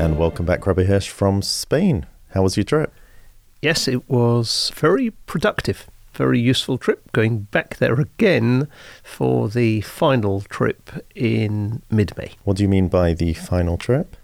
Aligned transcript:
And 0.00 0.16
welcome 0.16 0.46
back, 0.46 0.66
Rabbi 0.66 0.84
Hirsch 0.84 1.10
from 1.10 1.42
Spain. 1.42 2.06
How 2.30 2.40
was 2.40 2.56
your 2.56 2.64
trip? 2.64 2.90
Yes, 3.60 3.86
it 3.86 4.08
was 4.08 4.72
very 4.74 5.10
productive 5.10 5.90
very 6.14 6.40
useful 6.40 6.78
trip, 6.78 7.12
going 7.12 7.40
back 7.50 7.76
there 7.76 8.00
again 8.00 8.66
for 9.02 9.50
the 9.50 9.82
final 9.82 10.40
trip 10.40 10.90
in 11.14 11.82
mid 11.90 12.16
May. 12.16 12.32
What 12.44 12.56
do 12.56 12.62
you 12.62 12.68
mean 12.68 12.88
by 12.88 13.12
the 13.12 13.34
final 13.34 13.76
trip? 13.76 14.16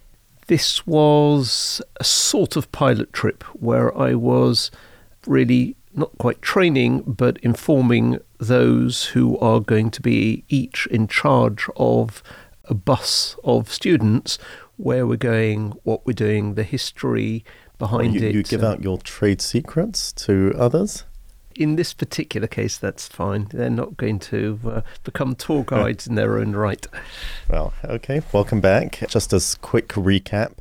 This 0.47 0.87
was 0.87 1.83
a 2.01 2.05
sort 2.05 2.57
of 2.57 2.73
pilot 2.73 3.13
trip 3.13 3.45
where 3.55 3.97
I 3.97 4.15
was 4.15 4.71
really 5.27 5.77
not 5.95 6.17
quite 6.17 6.41
training, 6.41 7.03
but 7.07 7.37
informing 7.39 8.19
those 8.39 9.07
who 9.09 9.39
are 9.39 9.61
going 9.61 9.91
to 9.91 10.01
be 10.01 10.43
each 10.49 10.87
in 10.87 11.07
charge 11.07 11.67
of 11.77 12.23
a 12.65 12.75
bus 12.75 13.37
of 13.45 13.73
students 13.73 14.39
where 14.77 15.07
we're 15.07 15.17
going, 15.17 15.73
what 15.85 16.07
we're 16.07 16.13
doing, 16.13 16.55
the 16.55 16.63
history 16.63 17.45
behind 17.79 18.13
well, 18.13 18.23
you, 18.23 18.29
it. 18.29 18.35
You 18.35 18.43
give 18.43 18.65
out 18.65 18.83
your 18.83 18.99
trade 18.99 19.41
secrets 19.41 20.13
to 20.13 20.55
others? 20.57 21.05
in 21.59 21.77
this 21.77 21.95
particular 21.95 22.47
case, 22.47 22.77
that's 22.77 23.09
fine. 23.09 23.49
They're 23.51 23.71
not 23.71 23.97
going 23.97 24.19
to 24.21 24.61
uh, 24.67 24.81
become 25.05 25.35
tour 25.35 25.65
guides 25.67 26.07
in 26.07 26.15
their 26.15 26.39
own 26.39 26.53
right. 26.53 26.87
Well, 27.49 27.73
okay. 27.85 28.23
Welcome 28.33 28.61
back. 28.61 29.03
Just 29.09 29.33
as 29.33 29.55
quick 29.57 29.89
recap, 29.89 30.59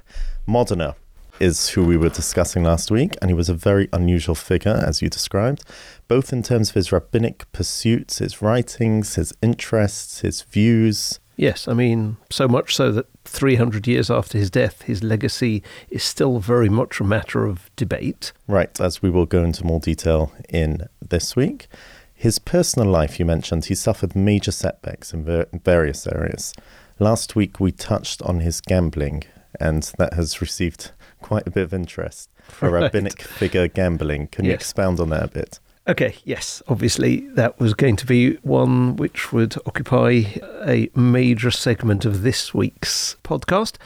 Modena 0.47 0.95
is 1.39 1.69
who 1.69 1.85
we 1.85 1.97
were 1.97 2.09
discussing 2.09 2.63
last 2.63 2.89
week, 2.89 3.15
and 3.21 3.29
he 3.29 3.33
was 3.33 3.49
a 3.49 3.53
very 3.53 3.89
unusual 3.91 4.35
figure, 4.35 4.83
as 4.85 5.01
you 5.01 5.09
described, 5.09 5.63
both 6.07 6.31
in 6.31 6.41
terms 6.41 6.69
of 6.69 6.75
his 6.75 6.91
rabbinic 6.91 7.51
pursuits, 7.51 8.19
his 8.19 8.41
writings, 8.41 9.15
his 9.15 9.33
interests, 9.41 10.21
his 10.21 10.43
views. 10.43 11.19
Yes, 11.35 11.67
I 11.67 11.73
mean, 11.73 12.15
so 12.29 12.47
much 12.47 12.73
so 12.73 12.93
that 12.93 13.07
300 13.35 13.85
years 13.85 14.09
after 14.09 14.37
his 14.37 14.49
death, 14.49 14.83
his 14.83 15.03
legacy 15.03 15.61
is 15.89 16.03
still 16.03 16.39
very 16.39 16.69
much 16.69 17.01
a 17.01 17.03
matter 17.03 17.45
of 17.45 17.69
debate. 17.75 18.31
Right, 18.47 18.79
as 18.79 19.01
we 19.01 19.09
will 19.09 19.25
go 19.25 19.43
into 19.43 19.65
more 19.65 19.81
detail 19.81 20.31
in 20.47 20.87
this 21.05 21.35
week. 21.35 21.67
His 22.13 22.39
personal 22.39 22.89
life, 22.89 23.19
you 23.19 23.25
mentioned, 23.25 23.65
he 23.65 23.75
suffered 23.75 24.15
major 24.15 24.51
setbacks 24.51 25.13
in 25.13 25.25
ver- 25.25 25.47
various 25.51 26.07
areas. 26.07 26.53
Last 26.97 27.35
week, 27.35 27.59
we 27.59 27.73
touched 27.73 28.21
on 28.21 28.39
his 28.39 28.61
gambling, 28.61 29.25
and 29.59 29.83
that 29.97 30.13
has 30.13 30.39
received 30.39 30.91
quite 31.21 31.45
a 31.45 31.51
bit 31.51 31.63
of 31.63 31.73
interest. 31.73 32.29
A 32.61 32.69
right. 32.69 32.83
rabbinic 32.83 33.21
figure 33.21 33.67
gambling. 33.67 34.27
Can 34.27 34.45
yes. 34.45 34.49
you 34.49 34.55
expound 34.55 35.01
on 35.01 35.09
that 35.09 35.23
a 35.23 35.27
bit? 35.27 35.59
Okay, 35.87 36.15
yes, 36.23 36.63
obviously 36.67 37.27
that 37.35 37.59
was 37.59 37.75
going 37.75 37.95
to 37.97 38.07
be 38.07 38.37
one 38.37 38.95
which 38.95 39.31
would 39.31 39.55
occupy 39.67 40.23
a 40.65 40.89
major 40.95 41.51
segment 41.51 42.05
of 42.05 42.23
this 42.23 42.55
week's 42.55 43.17
podcast. 43.23 43.77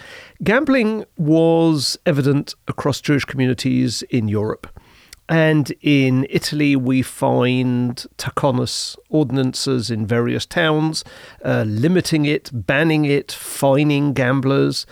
Gambling 0.41 1.03
was 1.17 1.99
evident 2.05 2.55
across 2.69 3.01
Jewish 3.01 3.25
communities 3.25 4.01
in 4.03 4.29
Europe. 4.29 4.67
And 5.27 5.73
in 5.81 6.25
Italy, 6.29 6.77
we 6.77 7.01
find 7.01 7.97
takanos 8.17 8.95
ordinances 9.09 9.91
in 9.91 10.07
various 10.07 10.45
towns, 10.45 11.03
uh, 11.43 11.65
limiting 11.67 12.23
it, 12.23 12.49
banning 12.53 13.03
it, 13.03 13.33
fining 13.33 14.13
gamblers. 14.13 14.85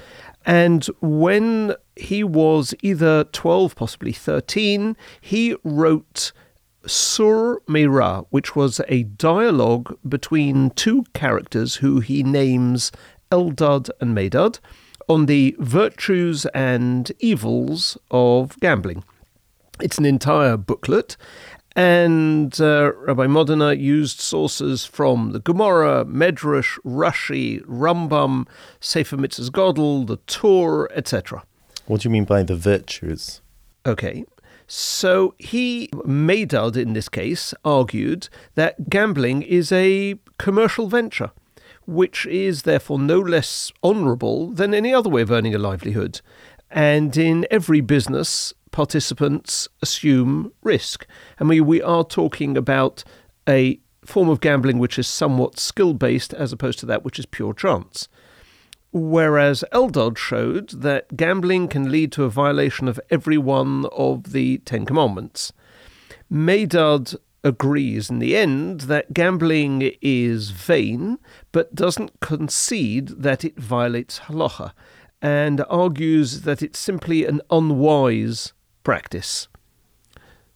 And 0.45 0.85
when 0.99 1.73
he 1.95 2.25
was 2.25 2.75
either 2.83 3.23
12, 3.23 3.77
possibly 3.77 4.11
13, 4.11 4.97
he 5.21 5.55
wrote 5.63 6.33
Sur 6.87 7.59
MeRa, 7.67 8.25
which 8.29 8.55
was 8.55 8.81
a 8.87 9.03
dialogue 9.03 9.97
between 10.07 10.71
two 10.71 11.03
characters 11.13 11.75
who 11.75 11.99
he 11.99 12.23
names 12.23 12.91
Eldad 13.31 13.89
and 13.99 14.15
Medad 14.15 14.59
on 15.07 15.25
the 15.25 15.55
virtues 15.59 16.45
and 16.47 17.11
evils 17.19 17.97
of 18.11 18.59
gambling. 18.59 19.03
It's 19.79 19.97
an 19.97 20.05
entire 20.05 20.57
booklet, 20.57 21.17
and 21.75 22.59
uh, 22.59 22.91
Rabbi 22.95 23.27
Modena 23.27 23.73
used 23.73 24.19
sources 24.19 24.85
from 24.85 25.31
the 25.31 25.39
Gemara, 25.39 26.03
Medrash, 26.05 26.79
Rashi, 26.83 27.63
Rambam, 27.65 28.47
Sefer 28.79 29.15
Mitzvahs 29.15 29.51
Godel, 29.51 30.07
the 30.07 30.17
Torah, 30.25 30.89
etc. 30.95 31.43
What 31.85 32.01
do 32.01 32.09
you 32.09 32.11
mean 32.11 32.25
by 32.25 32.41
the 32.41 32.55
virtues? 32.55 33.41
Okay, 33.85 34.25
so 34.67 35.33
he, 35.37 35.87
Medad 35.93 36.75
in 36.75 36.93
this 36.93 37.07
case, 37.07 37.53
argued 37.63 38.27
that 38.55 38.89
gambling 38.89 39.41
is 39.41 39.71
a 39.71 40.15
commercial 40.37 40.87
venture, 40.87 41.31
which 41.85 42.25
is 42.25 42.63
therefore 42.63 42.99
no 42.99 43.19
less 43.19 43.71
honourable 43.81 44.51
than 44.51 44.73
any 44.73 44.93
other 44.93 45.09
way 45.09 45.21
of 45.21 45.31
earning 45.31 45.55
a 45.55 45.57
livelihood. 45.57 46.19
And 46.69 47.15
in 47.15 47.47
every 47.49 47.79
business, 47.79 48.53
participants 48.71 49.69
assume 49.81 50.51
risk. 50.63 51.07
I 51.39 51.45
mean, 51.45 51.65
we 51.65 51.81
are 51.81 52.03
talking 52.03 52.57
about 52.57 53.05
a 53.47 53.79
form 54.03 54.29
of 54.29 54.41
gambling 54.41 54.79
which 54.79 54.99
is 54.99 55.07
somewhat 55.07 55.59
skill 55.59 55.93
based 55.93 56.33
as 56.33 56.51
opposed 56.51 56.79
to 56.79 56.85
that 56.85 57.03
which 57.03 57.19
is 57.19 57.25
pure 57.25 57.53
chance. 57.53 58.09
Whereas 58.91 59.63
Eldad 59.73 60.17
showed 60.17 60.69
that 60.69 61.15
gambling 61.15 61.67
can 61.67 61.91
lead 61.91 62.11
to 62.13 62.23
a 62.23 62.29
violation 62.29 62.87
of 62.87 62.99
every 63.09 63.37
one 63.37 63.85
of 63.91 64.31
the 64.31 64.59
Ten 64.59 64.85
Commandments. 64.85 65.51
Medad 66.31 67.15
agrees 67.43 68.09
in 68.09 68.19
the 68.19 68.35
end 68.35 68.81
that 68.81 69.13
gambling 69.13 69.93
is 70.01 70.49
vain, 70.49 71.19
but 71.51 71.75
doesn't 71.75 72.19
concede 72.19 73.07
that 73.09 73.45
it 73.45 73.57
violates 73.57 74.19
halacha, 74.21 74.73
and 75.21 75.63
argues 75.69 76.41
that 76.41 76.61
it's 76.61 76.79
simply 76.79 77.25
an 77.25 77.41
unwise 77.49 78.53
practice. 78.83 79.47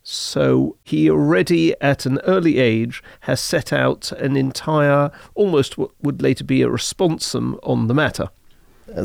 So 0.04 0.78
he 0.84 1.10
already 1.10 1.80
at 1.80 2.06
an 2.06 2.20
early 2.20 2.58
age 2.60 3.04
has 3.22 3.40
set 3.40 3.72
out 3.72 4.12
an 4.14 4.36
entire, 4.36 5.12
almost 5.36 5.78
what 5.78 5.92
would 6.02 6.22
later 6.22 6.44
be 6.44 6.62
a 6.62 6.68
responsum 6.68 7.60
on 7.64 7.88
the 7.88 7.94
matter. 7.94 8.30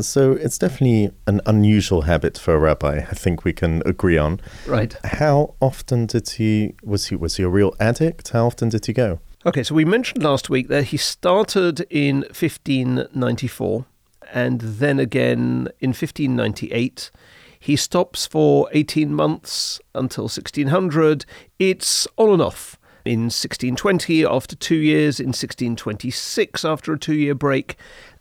So 0.01 0.33
it's 0.33 0.57
definitely 0.57 1.11
an 1.27 1.39
unusual 1.45 2.01
habit 2.01 2.37
for 2.37 2.53
a 2.55 2.59
rabbi. 2.59 2.97
I 3.09 3.13
think 3.13 3.45
we 3.45 3.53
can 3.53 3.81
agree 3.85 4.17
on. 4.17 4.41
Right. 4.65 4.95
How 5.03 5.55
often 5.61 6.07
did 6.07 6.29
he 6.31 6.75
was 6.83 7.07
he 7.07 7.15
was 7.15 7.37
he 7.37 7.43
a 7.43 7.49
real 7.49 7.73
addict? 7.79 8.29
How 8.29 8.47
often 8.47 8.69
did 8.69 8.85
he 8.85 8.93
go? 8.93 9.19
Okay, 9.45 9.63
so 9.63 9.75
we 9.75 9.85
mentioned 9.85 10.23
last 10.23 10.49
week 10.49 10.67
that 10.67 10.85
he 10.85 10.97
started 10.97 11.81
in 11.89 12.21
1594 12.23 13.85
and 14.33 14.59
then 14.59 14.99
again 14.99 15.69
in 15.79 15.89
1598 15.91 17.11
he 17.59 17.75
stops 17.75 18.25
for 18.25 18.69
18 18.71 19.13
months 19.13 19.79
until 19.95 20.23
1600. 20.25 21.25
It's 21.59 22.07
on 22.17 22.31
and 22.31 22.41
off. 22.41 22.77
In 23.05 23.21
1620, 23.25 24.25
after 24.25 24.55
two 24.55 24.75
years, 24.75 25.19
in 25.19 25.27
1626, 25.27 26.65
after 26.65 26.91
a 26.91 26.99
two 26.99 27.15
year 27.15 27.35
break. 27.35 27.77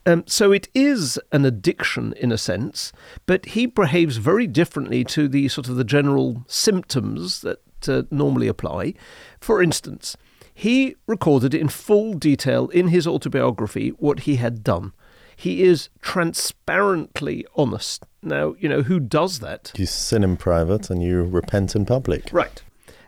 Um, 0.07 0.23
so 0.29 0.53
it 0.53 0.69
is 0.73 1.19
an 1.33 1.45
addiction 1.45 2.13
in 2.13 2.31
a 2.31 2.39
sense, 2.39 2.93
but 3.27 3.45
he 3.47 3.67
behaves 3.67 4.19
very 4.19 4.47
differently 4.47 5.03
to 5.05 5.27
the 5.27 5.49
sort 5.49 5.69
of 5.69 5.75
the 5.75 5.83
general 5.83 6.45
symptoms 6.47 7.41
that 7.41 7.61
uh, 7.89 8.03
normally 8.13 8.47
apply. 8.47 8.95
For 9.41 9.61
instance, 9.61 10.17
he 10.55 10.95
recorded 11.09 11.53
in 11.53 11.69
full 11.69 12.15
detail 12.15 12.69
in 12.69 12.89
his 12.89 13.07
autobiography 13.07 13.91
what 13.99 14.21
he 14.21 14.37
had 14.37 14.63
done. 14.63 14.93
He 15.37 15.63
is 15.63 15.91
transparently 16.01 17.47
honest. 17.55 18.05
Now, 18.23 18.57
you 18.59 18.69
know, 18.69 18.83
who 18.83 18.99
does 18.99 19.39
that? 19.41 19.73
You 19.77 19.87
sin 19.87 20.25
in 20.25 20.37
private 20.37 20.91
and 20.91 21.03
you 21.03 21.23
repent 21.23 21.77
in 21.77 21.85
public. 21.85 22.31
Right. 22.33 22.63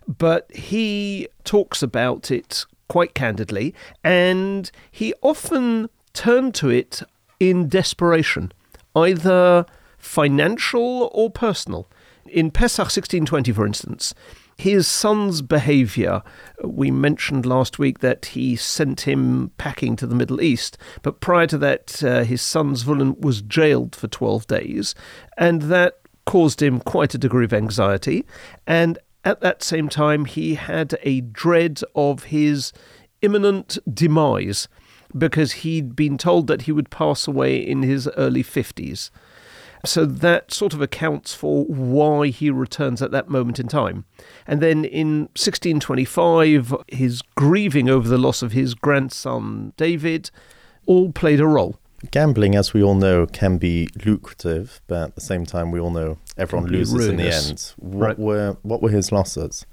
But 0.06 0.54
he 0.54 1.28
talks 1.44 1.82
about 1.82 2.30
it 2.30 2.64
quite 2.88 3.14
candidly, 3.14 3.74
and 4.02 4.70
he 4.90 5.12
often 5.22 5.90
turned 6.14 6.54
to 6.56 6.70
it 6.70 7.02
in 7.38 7.68
desperation, 7.68 8.52
either 8.96 9.66
financial 9.98 11.10
or 11.12 11.30
personal. 11.30 11.88
In 12.26 12.50
Pesach 12.50 12.84
1620, 12.84 13.52
for 13.52 13.66
instance, 13.66 14.14
his 14.58 14.88
son's 14.88 15.40
behavior, 15.40 16.22
we 16.64 16.90
mentioned 16.90 17.46
last 17.46 17.78
week 17.78 18.00
that 18.00 18.26
he 18.26 18.56
sent 18.56 19.02
him 19.02 19.52
packing 19.56 19.94
to 19.96 20.06
the 20.06 20.16
Middle 20.16 20.40
East, 20.40 20.76
but 21.02 21.20
prior 21.20 21.46
to 21.46 21.58
that, 21.58 22.02
uh, 22.02 22.24
his 22.24 22.42
son 22.42 22.74
Zvulun 22.74 23.20
was 23.20 23.40
jailed 23.40 23.94
for 23.94 24.08
12 24.08 24.48
days, 24.48 24.96
and 25.36 25.62
that 25.62 26.00
caused 26.26 26.60
him 26.60 26.80
quite 26.80 27.14
a 27.14 27.18
degree 27.18 27.44
of 27.44 27.54
anxiety. 27.54 28.26
And 28.66 28.98
at 29.24 29.40
that 29.40 29.62
same 29.62 29.88
time, 29.88 30.24
he 30.24 30.56
had 30.56 30.98
a 31.02 31.20
dread 31.20 31.80
of 31.94 32.24
his 32.24 32.72
imminent 33.22 33.78
demise 33.92 34.66
because 35.16 35.52
he'd 35.52 35.94
been 35.94 36.18
told 36.18 36.48
that 36.48 36.62
he 36.62 36.72
would 36.72 36.90
pass 36.90 37.28
away 37.28 37.56
in 37.56 37.82
his 37.82 38.08
early 38.16 38.42
50s. 38.42 39.10
So 39.84 40.04
that 40.06 40.52
sort 40.52 40.74
of 40.74 40.80
accounts 40.82 41.34
for 41.34 41.64
why 41.64 42.28
he 42.28 42.50
returns 42.50 43.00
at 43.00 43.10
that 43.12 43.28
moment 43.28 43.60
in 43.60 43.68
time. 43.68 44.04
And 44.46 44.60
then 44.60 44.84
in 44.84 45.28
1625, 45.36 46.74
his 46.88 47.22
grieving 47.36 47.88
over 47.88 48.08
the 48.08 48.18
loss 48.18 48.42
of 48.42 48.52
his 48.52 48.74
grandson 48.74 49.72
David 49.76 50.30
all 50.86 51.12
played 51.12 51.40
a 51.40 51.46
role. 51.46 51.78
Gambling, 52.10 52.54
as 52.54 52.72
we 52.72 52.82
all 52.82 52.94
know, 52.94 53.26
can 53.26 53.58
be 53.58 53.88
lucrative, 54.04 54.80
but 54.86 55.02
at 55.08 55.14
the 55.16 55.20
same 55.20 55.44
time, 55.44 55.72
we 55.72 55.80
all 55.80 55.90
know 55.90 56.18
everyone 56.36 56.70
loses 56.70 57.06
in 57.08 57.16
the 57.16 57.34
end. 57.34 57.72
What 57.76 58.06
Right. 58.06 58.18
were 58.18 58.56
what 58.62 58.80
were 58.82 58.90
his 58.90 59.10
losses? 59.10 59.66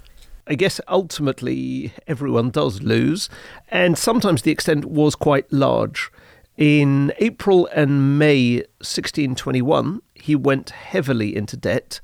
I 0.48 0.56
guess 0.56 0.80
ultimately 0.88 1.94
everyone 2.08 2.50
does 2.50 2.82
lose, 2.82 3.30
and 3.70 3.98
sometimes 3.98 4.42
the 4.42 4.52
extent 4.52 4.86
was 4.86 5.16
quite 5.16 5.52
large. 5.52 6.12
In 6.58 7.12
April 7.18 7.68
and 7.76 8.18
May 8.18 8.60
1621, 8.80 10.02
he 10.14 10.36
went 10.36 10.70
heavily 10.70 11.36
into 11.36 11.58
debt. 11.58 12.00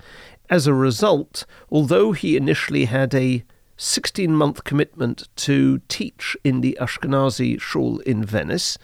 As 0.50 0.68
a 0.68 0.74
result, 0.74 1.45
although 1.69 2.12
he 2.12 2.36
initially 2.36 2.86
had 2.86 3.15
a 3.15 3.45
16 3.77 4.36
month 4.36 4.65
commitment 4.65 5.30
to 5.38 5.80
teach 5.88 6.36
in 6.44 6.59
the 6.59 6.77
Ashkenazi 6.81 7.62
shul 7.62 8.00
in 8.00 8.25
Venice, 8.25 8.77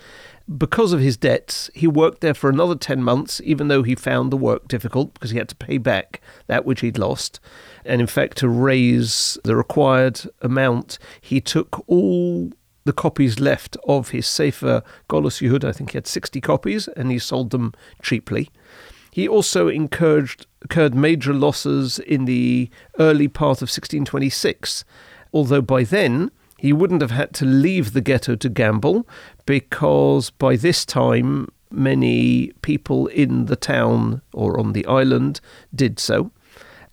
because 0.58 0.94
of 0.94 1.02
his 1.02 1.18
debts, 1.18 1.70
he 1.76 1.88
worked 1.88 2.22
there 2.22 2.34
for 2.34 2.50
another 2.50 2.76
10 2.76 3.04
months, 3.04 3.42
even 3.44 3.68
though 3.68 3.84
he 3.84 3.96
found 3.96 4.32
the 4.32 4.38
work 4.38 4.70
difficult 4.70 5.14
because 5.14 5.32
he 5.32 5.38
had 5.38 5.50
to 5.50 5.56
pay 5.56 5.78
back 5.78 6.22
that 6.48 6.64
which 6.64 6.80
he'd 6.80 6.98
lost. 6.98 7.42
And 7.84 8.00
in 8.00 8.08
fact, 8.08 8.38
to 8.38 8.48
raise 8.48 9.38
the 9.44 9.58
required 9.58 10.22
amount, 10.42 11.00
he 11.20 11.42
took 11.42 11.84
all 11.88 12.52
the 12.88 12.94
copies 12.94 13.40
left 13.40 13.78
of 13.88 14.10
his 14.10 14.26
Sefer 14.26 14.82
Galus 15.10 15.42
Yehudah. 15.42 15.70
I 15.70 15.72
think 15.74 15.92
he 15.92 15.98
had 15.98 16.08
60 16.08 16.42
copies, 16.42 16.88
and 16.88 17.12
he 17.12 17.20
sold 17.20 17.52
them 17.52 17.74
cheaply. 18.02 18.50
He 19.12 19.28
also 19.28 19.68
incurred, 19.68 20.46
incurred 20.62 20.96
major 20.96 21.34
losses 21.34 22.00
in 22.00 22.26
the 22.26 22.70
early 23.00 23.28
part 23.28 23.58
of 23.58 23.70
1626, 23.70 24.86
although 25.34 25.62
by 25.62 25.84
then 25.84 26.32
he 26.58 26.74
wouldn't 26.74 27.02
have 27.02 27.12
had 27.12 27.34
to 27.36 27.46
leave 27.46 27.94
the 27.94 28.02
ghetto 28.02 28.36
to 28.36 28.50
gamble 28.50 29.08
because 29.46 30.32
by 30.32 30.56
this 30.56 30.86
time 30.86 31.48
many 31.70 32.52
people 32.62 33.08
in 33.08 33.46
the 33.46 33.56
town 33.56 34.22
or 34.34 34.60
on 34.60 34.74
the 34.74 34.86
island 34.86 35.40
did 35.74 36.00
so. 36.00 36.32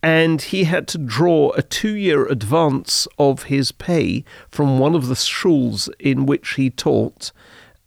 And 0.05 0.43
he 0.43 0.65
had 0.65 0.87
to 0.89 0.99
draw 0.99 1.53
a 1.53 1.63
two 1.63 1.95
year 1.97 2.27
advance 2.27 3.09
of 3.19 3.45
his 3.45 3.73
pay 3.73 4.23
from 4.51 4.79
one 4.79 4.95
of 4.95 5.07
the 5.07 5.15
shuls 5.15 5.89
in 5.99 6.27
which 6.27 6.57
he 6.57 6.69
taught, 6.69 7.33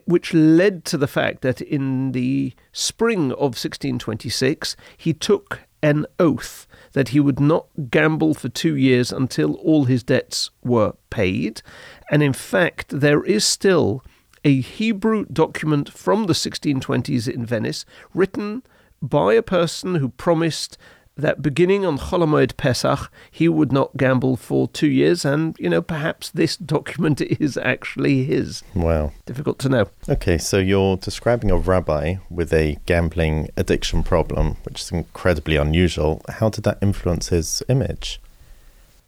which 0.05 0.33
led 0.33 0.83
to 0.85 0.97
the 0.97 1.05
fact 1.05 1.43
that 1.43 1.61
in 1.61 2.13
the 2.13 2.53
spring 2.71 3.31
of 3.33 3.53
1626 3.53 4.75
he 4.97 5.13
took 5.13 5.59
an 5.83 6.07
oath 6.17 6.65
that 6.93 7.09
he 7.09 7.19
would 7.19 7.39
not 7.39 7.67
gamble 7.91 8.33
for 8.33 8.49
two 8.49 8.75
years 8.75 9.11
until 9.11 9.53
all 9.57 9.85
his 9.85 10.01
debts 10.01 10.49
were 10.63 10.93
paid. 11.11 11.61
And 12.09 12.23
in 12.23 12.33
fact, 12.33 12.99
there 12.99 13.23
is 13.25 13.45
still 13.45 14.03
a 14.43 14.59
Hebrew 14.59 15.25
document 15.25 15.93
from 15.93 16.25
the 16.25 16.33
1620s 16.33 17.31
in 17.31 17.45
Venice 17.45 17.85
written 18.15 18.63
by 19.03 19.35
a 19.35 19.43
person 19.43 19.95
who 19.95 20.09
promised 20.09 20.79
that 21.17 21.41
beginning 21.41 21.85
on 21.85 21.97
Chol 21.97 22.23
Hamoed 22.25 22.57
Pesach, 22.57 23.11
he 23.31 23.49
would 23.49 23.71
not 23.71 23.97
gamble 23.97 24.35
for 24.35 24.67
two 24.67 24.87
years, 24.87 25.25
and 25.25 25.55
you 25.59 25.69
know, 25.69 25.81
perhaps 25.81 26.29
this 26.29 26.57
document 26.75 27.21
is 27.21 27.57
actually 27.57 28.23
his. 28.23 28.63
Wow. 28.75 29.11
Difficult 29.25 29.59
to 29.59 29.69
know. 29.69 29.87
Okay, 30.07 30.37
so 30.37 30.57
you're 30.57 30.97
describing 30.97 31.51
a 31.51 31.57
rabbi 31.57 32.15
with 32.29 32.53
a 32.53 32.77
gambling 32.85 33.49
addiction 33.57 34.03
problem, 34.03 34.57
which 34.63 34.81
is 34.81 34.91
incredibly 34.91 35.55
unusual. 35.55 36.21
How 36.29 36.49
did 36.49 36.63
that 36.63 36.77
influence 36.81 37.29
his 37.29 37.63
image? 37.67 38.19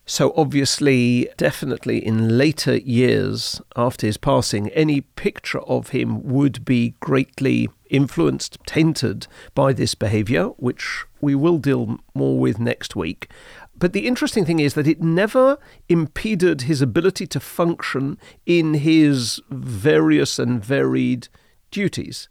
So, 0.09 0.33
obviously, 0.35 1.29
definitely 1.37 2.03
in 2.03 2.35
later 2.35 2.77
years 2.77 3.61
after 3.75 4.07
his 4.07 4.17
passing, 4.17 4.69
any 4.69 5.01
picture 5.01 5.59
of 5.59 5.89
him 5.89 6.23
would 6.23 6.65
be 6.65 6.95
greatly 6.99 7.69
influenced, 7.91 8.57
tainted 8.65 9.27
by 9.53 9.71
this 9.71 9.93
behavior, 9.93 10.45
which 10.57 11.05
we 11.21 11.35
will 11.35 11.59
deal 11.59 11.99
more 12.15 12.39
with 12.39 12.57
next 12.57 12.95
week. 12.95 13.29
But 13.77 13.93
the 13.93 14.07
interesting 14.07 14.45
thing 14.45 14.59
is 14.59 14.73
that 14.73 14.87
it 14.87 14.99
never 14.99 15.59
impeded 15.89 16.61
his 16.61 16.81
ability 16.81 17.27
to 17.27 17.39
function 17.39 18.17
in 18.47 18.73
his 18.73 19.39
various 19.51 20.39
and 20.39 20.65
varied 20.65 21.27
duties. 21.69 22.29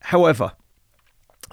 However, 0.00 0.52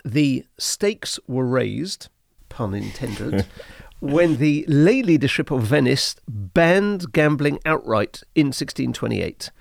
the 0.04 0.46
stakes 0.58 1.22
were 1.26 1.48
raised, 1.48 2.10
pun 2.50 2.74
intended, 2.74 3.46
when 4.00 4.38
the 4.38 4.66
lay 4.68 5.02
leadership 5.02 5.52
of 5.52 5.64
Venice 5.64 6.16
banned 6.28 7.12
gambling 7.12 7.60
outright 7.66 8.24
in 8.36 8.48
1628, 8.48 9.52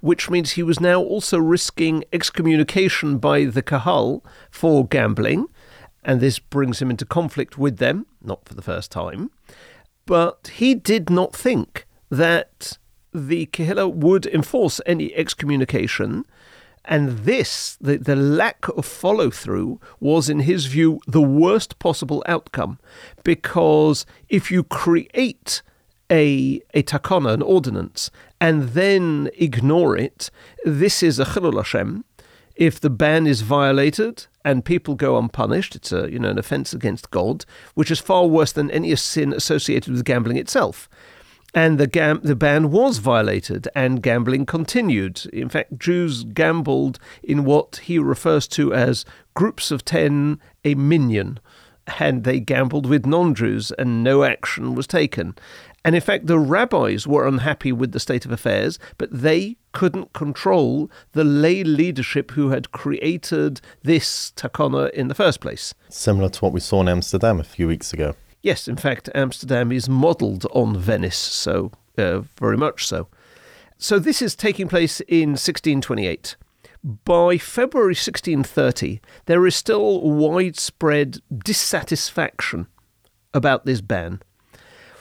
which 0.00 0.30
means 0.30 0.52
he 0.52 0.62
was 0.62 0.80
now 0.80 1.00
also 1.00 1.38
risking 1.38 2.04
excommunication 2.12 3.18
by 3.18 3.44
the 3.44 3.62
Kahal 3.62 4.24
for 4.50 4.86
gambling, 4.86 5.46
and 6.04 6.20
this 6.20 6.38
brings 6.38 6.80
him 6.80 6.90
into 6.90 7.04
conflict 7.04 7.58
with 7.58 7.78
them, 7.78 8.06
not 8.22 8.44
for 8.46 8.54
the 8.54 8.62
first 8.62 8.90
time. 8.90 9.30
But 10.06 10.52
he 10.54 10.74
did 10.74 11.10
not 11.10 11.36
think 11.36 11.86
that 12.10 12.78
the 13.14 13.46
Kehillah 13.46 13.92
would 13.92 14.26
enforce 14.26 14.80
any 14.86 15.14
excommunication. 15.14 16.24
And 16.84 17.20
this, 17.20 17.76
the, 17.80 17.96
the 17.96 18.16
lack 18.16 18.66
of 18.68 18.84
follow 18.84 19.30
through, 19.30 19.80
was, 20.00 20.28
in 20.28 20.40
his 20.40 20.66
view, 20.66 21.00
the 21.06 21.22
worst 21.22 21.78
possible 21.78 22.24
outcome. 22.26 22.78
Because 23.22 24.04
if 24.28 24.50
you 24.50 24.64
create 24.64 25.62
a, 26.10 26.60
a 26.74 26.82
takana, 26.82 27.34
an 27.34 27.42
ordinance, 27.42 28.10
and 28.40 28.70
then 28.70 29.30
ignore 29.34 29.96
it, 29.96 30.30
this 30.64 31.02
is 31.02 31.20
a 31.20 31.24
chilul 31.24 31.56
Hashem. 31.56 32.04
If 32.56 32.80
the 32.80 32.90
ban 32.90 33.26
is 33.26 33.40
violated 33.40 34.26
and 34.44 34.64
people 34.64 34.94
go 34.94 35.16
unpunished, 35.16 35.74
it's 35.74 35.90
a 35.90 36.10
you 36.12 36.18
know 36.18 36.28
an 36.30 36.38
offence 36.38 36.74
against 36.74 37.10
God, 37.10 37.46
which 37.74 37.90
is 37.90 37.98
far 37.98 38.26
worse 38.26 38.52
than 38.52 38.70
any 38.70 38.94
sin 38.96 39.32
associated 39.32 39.92
with 39.92 40.04
gambling 40.04 40.36
itself 40.36 40.88
and 41.54 41.78
the 41.78 41.86
gam- 41.86 42.20
the 42.22 42.36
ban 42.36 42.70
was 42.70 42.98
violated 42.98 43.68
and 43.74 44.02
gambling 44.02 44.46
continued. 44.46 45.26
In 45.32 45.48
fact, 45.48 45.78
Jews 45.78 46.24
gambled 46.24 46.98
in 47.22 47.44
what 47.44 47.80
he 47.84 47.98
refers 47.98 48.48
to 48.48 48.72
as 48.72 49.04
groups 49.34 49.70
of 49.70 49.84
10 49.84 50.40
a 50.64 50.74
minyan 50.74 51.38
and 51.98 52.24
they 52.24 52.40
gambled 52.40 52.86
with 52.86 53.06
non-Jews 53.06 53.72
and 53.72 54.04
no 54.04 54.24
action 54.24 54.74
was 54.74 54.86
taken. 54.86 55.34
And 55.84 55.96
in 55.96 56.00
fact, 56.00 56.26
the 56.26 56.38
rabbis 56.38 57.08
were 57.08 57.26
unhappy 57.26 57.72
with 57.72 57.90
the 57.90 57.98
state 57.98 58.24
of 58.24 58.30
affairs, 58.30 58.78
but 58.98 59.10
they 59.10 59.56
couldn't 59.72 60.12
control 60.12 60.90
the 61.12 61.24
lay 61.24 61.64
leadership 61.64 62.32
who 62.32 62.50
had 62.50 62.70
created 62.70 63.60
this 63.82 64.32
takana 64.36 64.90
in 64.90 65.08
the 65.08 65.14
first 65.14 65.40
place. 65.40 65.74
Similar 65.88 66.28
to 66.30 66.40
what 66.40 66.52
we 66.52 66.60
saw 66.60 66.82
in 66.82 66.88
Amsterdam 66.88 67.40
a 67.40 67.44
few 67.44 67.66
weeks 67.66 67.92
ago. 67.92 68.14
Yes, 68.42 68.66
in 68.66 68.76
fact, 68.76 69.08
Amsterdam 69.14 69.70
is 69.70 69.88
modelled 69.88 70.46
on 70.52 70.76
Venice, 70.76 71.16
so 71.16 71.70
uh, 71.96 72.22
very 72.38 72.56
much 72.56 72.84
so. 72.86 73.06
So 73.78 73.98
this 73.98 74.20
is 74.20 74.34
taking 74.34 74.68
place 74.68 75.00
in 75.02 75.30
1628. 75.30 76.36
By 77.04 77.38
February 77.38 77.94
1630, 77.94 79.00
there 79.26 79.46
is 79.46 79.54
still 79.54 80.00
widespread 80.00 81.18
dissatisfaction 81.32 82.66
about 83.32 83.64
this 83.64 83.80
ban. 83.80 84.20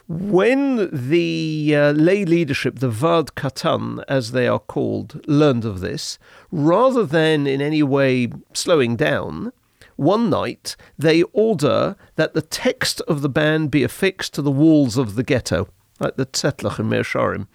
When 0.07 0.89
the 0.91 1.74
uh, 1.75 1.91
lay 1.91 2.25
leadership, 2.25 2.79
the 2.79 2.89
Katan, 2.89 4.03
as 4.07 4.33
they 4.33 4.48
are 4.48 4.60
called, 4.60 5.25
learned 5.25 5.65
of 5.65 5.79
this, 5.79 6.19
rather 6.51 7.05
than 7.05 7.48
in 7.48 7.62
any 7.62 7.81
way 7.81 8.29
slowing 8.53 8.95
down, 8.95 9.53
one 9.95 10.29
night 10.29 10.75
they 10.98 11.24
order 11.33 11.95
that 12.15 12.33
the 12.33 12.41
text 12.41 13.01
of 13.01 13.21
the 13.21 13.29
ban 13.29 13.67
be 13.67 13.83
affixed 13.83 14.33
to 14.33 14.41
the 14.41 14.51
walls 14.51 14.98
of 14.98 15.15
the 15.15 15.24
ghetto, 15.24 15.67
like 16.00 16.15
the 16.15 16.25
Tzetlach 16.25 16.79
in 16.79 16.89
Sharim. 16.89 17.48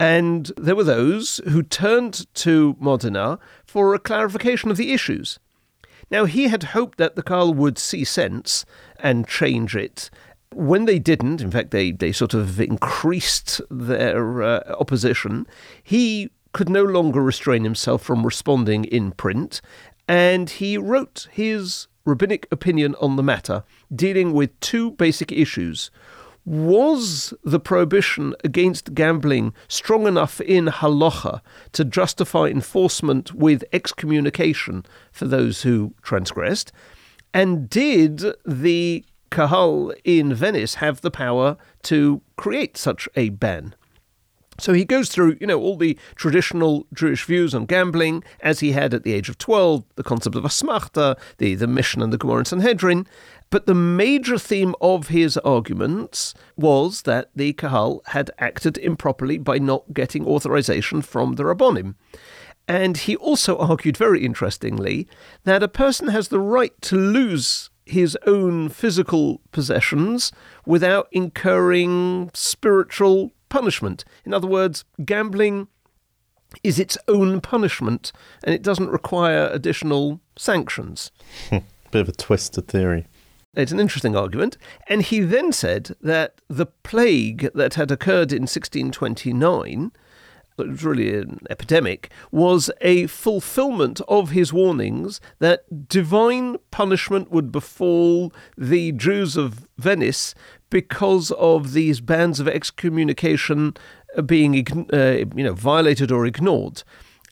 And 0.00 0.52
there 0.56 0.76
were 0.76 0.84
those 0.84 1.40
who 1.48 1.62
turned 1.62 2.32
to 2.34 2.76
Modena 2.78 3.38
for 3.64 3.94
a 3.94 3.98
clarification 3.98 4.70
of 4.70 4.76
the 4.76 4.92
issues. 4.92 5.38
Now, 6.10 6.24
he 6.24 6.48
had 6.48 6.62
hoped 6.62 6.98
that 6.98 7.16
the 7.16 7.22
Kahal 7.22 7.52
would 7.54 7.78
see 7.78 8.04
sense 8.04 8.64
and 8.98 9.26
change 9.26 9.76
it. 9.76 10.08
When 10.54 10.86
they 10.86 10.98
didn't, 10.98 11.40
in 11.40 11.50
fact, 11.50 11.70
they, 11.70 11.90
they 11.90 12.12
sort 12.12 12.32
of 12.32 12.60
increased 12.60 13.60
their 13.70 14.42
uh, 14.42 14.74
opposition, 14.78 15.46
he 15.82 16.30
could 16.52 16.68
no 16.70 16.82
longer 16.82 17.22
restrain 17.22 17.64
himself 17.64 18.02
from 18.02 18.24
responding 18.24 18.84
in 18.84 19.12
print 19.12 19.60
And 20.08 20.48
he 20.48 20.78
wrote 20.78 21.28
his 21.30 21.86
rabbinic 22.06 22.48
opinion 22.50 22.96
on 23.00 23.16
the 23.16 23.22
matter, 23.22 23.62
dealing 23.94 24.32
with 24.32 24.58
two 24.60 24.92
basic 24.92 25.30
issues. 25.30 25.90
Was 26.46 27.34
the 27.44 27.60
prohibition 27.60 28.34
against 28.42 28.94
gambling 28.94 29.52
strong 29.68 30.06
enough 30.06 30.40
in 30.40 30.64
halacha 30.66 31.42
to 31.72 31.84
justify 31.84 32.46
enforcement 32.46 33.34
with 33.34 33.62
excommunication 33.70 34.86
for 35.12 35.26
those 35.26 35.62
who 35.62 35.92
transgressed? 36.00 36.72
And 37.34 37.68
did 37.68 38.24
the 38.46 39.04
Kahal 39.30 39.92
in 40.04 40.32
Venice 40.32 40.76
have 40.76 41.02
the 41.02 41.10
power 41.10 41.58
to 41.82 42.22
create 42.36 42.78
such 42.78 43.10
a 43.14 43.28
ban? 43.28 43.74
So 44.60 44.72
he 44.72 44.84
goes 44.84 45.08
through, 45.08 45.36
you 45.40 45.46
know, 45.46 45.60
all 45.60 45.76
the 45.76 45.96
traditional 46.16 46.86
Jewish 46.92 47.24
views 47.24 47.54
on 47.54 47.66
gambling, 47.66 48.24
as 48.40 48.60
he 48.60 48.72
had 48.72 48.92
at 48.92 49.04
the 49.04 49.12
age 49.12 49.28
of 49.28 49.38
12, 49.38 49.84
the 49.94 50.02
concept 50.02 50.34
of 50.34 50.44
asmachta, 50.44 51.16
the, 51.38 51.54
the 51.54 51.66
Mishnah 51.66 52.04
and 52.04 52.12
the 52.12 52.18
Gemara 52.18 52.38
and 52.38 52.46
Sanhedrin. 52.46 53.06
But 53.50 53.66
the 53.66 53.74
major 53.74 54.38
theme 54.38 54.74
of 54.80 55.08
his 55.08 55.38
arguments 55.38 56.34
was 56.56 57.02
that 57.02 57.30
the 57.34 57.52
Kahal 57.54 58.02
had 58.06 58.30
acted 58.38 58.76
improperly 58.78 59.38
by 59.38 59.58
not 59.58 59.94
getting 59.94 60.26
authorization 60.26 61.02
from 61.02 61.34
the 61.34 61.44
Rabbonim. 61.44 61.94
And 62.66 62.98
he 62.98 63.16
also 63.16 63.56
argued, 63.56 63.96
very 63.96 64.24
interestingly, 64.24 65.08
that 65.44 65.62
a 65.62 65.68
person 65.68 66.08
has 66.08 66.28
the 66.28 66.40
right 66.40 66.78
to 66.82 66.96
lose 66.96 67.70
his 67.86 68.18
own 68.26 68.68
physical 68.68 69.40
possessions 69.50 70.30
without 70.66 71.08
incurring 71.10 72.30
spiritual 72.34 73.32
punishment. 73.48 74.04
In 74.24 74.34
other 74.34 74.46
words, 74.46 74.84
gambling 75.04 75.68
is 76.64 76.78
its 76.78 76.96
own 77.08 77.40
punishment 77.40 78.12
and 78.42 78.54
it 78.54 78.62
doesn't 78.62 78.88
require 78.88 79.48
additional 79.52 80.20
sanctions. 80.36 81.10
Bit 81.50 82.02
of 82.02 82.08
a 82.08 82.12
twisted 82.12 82.68
theory. 82.68 83.06
It's 83.54 83.72
an 83.72 83.80
interesting 83.80 84.14
argument. 84.14 84.56
And 84.88 85.02
he 85.02 85.20
then 85.20 85.52
said 85.52 85.96
that 86.00 86.40
the 86.48 86.66
plague 86.66 87.50
that 87.54 87.74
had 87.74 87.90
occurred 87.90 88.32
in 88.32 88.42
1629 88.42 89.90
it 90.58 90.68
was 90.68 90.84
really 90.84 91.14
an 91.14 91.40
epidemic, 91.50 92.10
was 92.30 92.70
a 92.80 93.06
fulfillment 93.06 94.00
of 94.08 94.30
his 94.30 94.52
warnings 94.52 95.20
that 95.38 95.88
divine 95.88 96.56
punishment 96.70 97.30
would 97.30 97.52
befall 97.52 98.32
the 98.56 98.92
Jews 98.92 99.36
of 99.36 99.68
Venice 99.78 100.34
because 100.70 101.30
of 101.32 101.72
these 101.72 102.00
bans 102.00 102.40
of 102.40 102.48
excommunication 102.48 103.74
being 104.24 104.88
uh, 104.92 105.24
you 105.34 105.44
know 105.44 105.54
violated 105.54 106.10
or 106.10 106.26
ignored. 106.26 106.82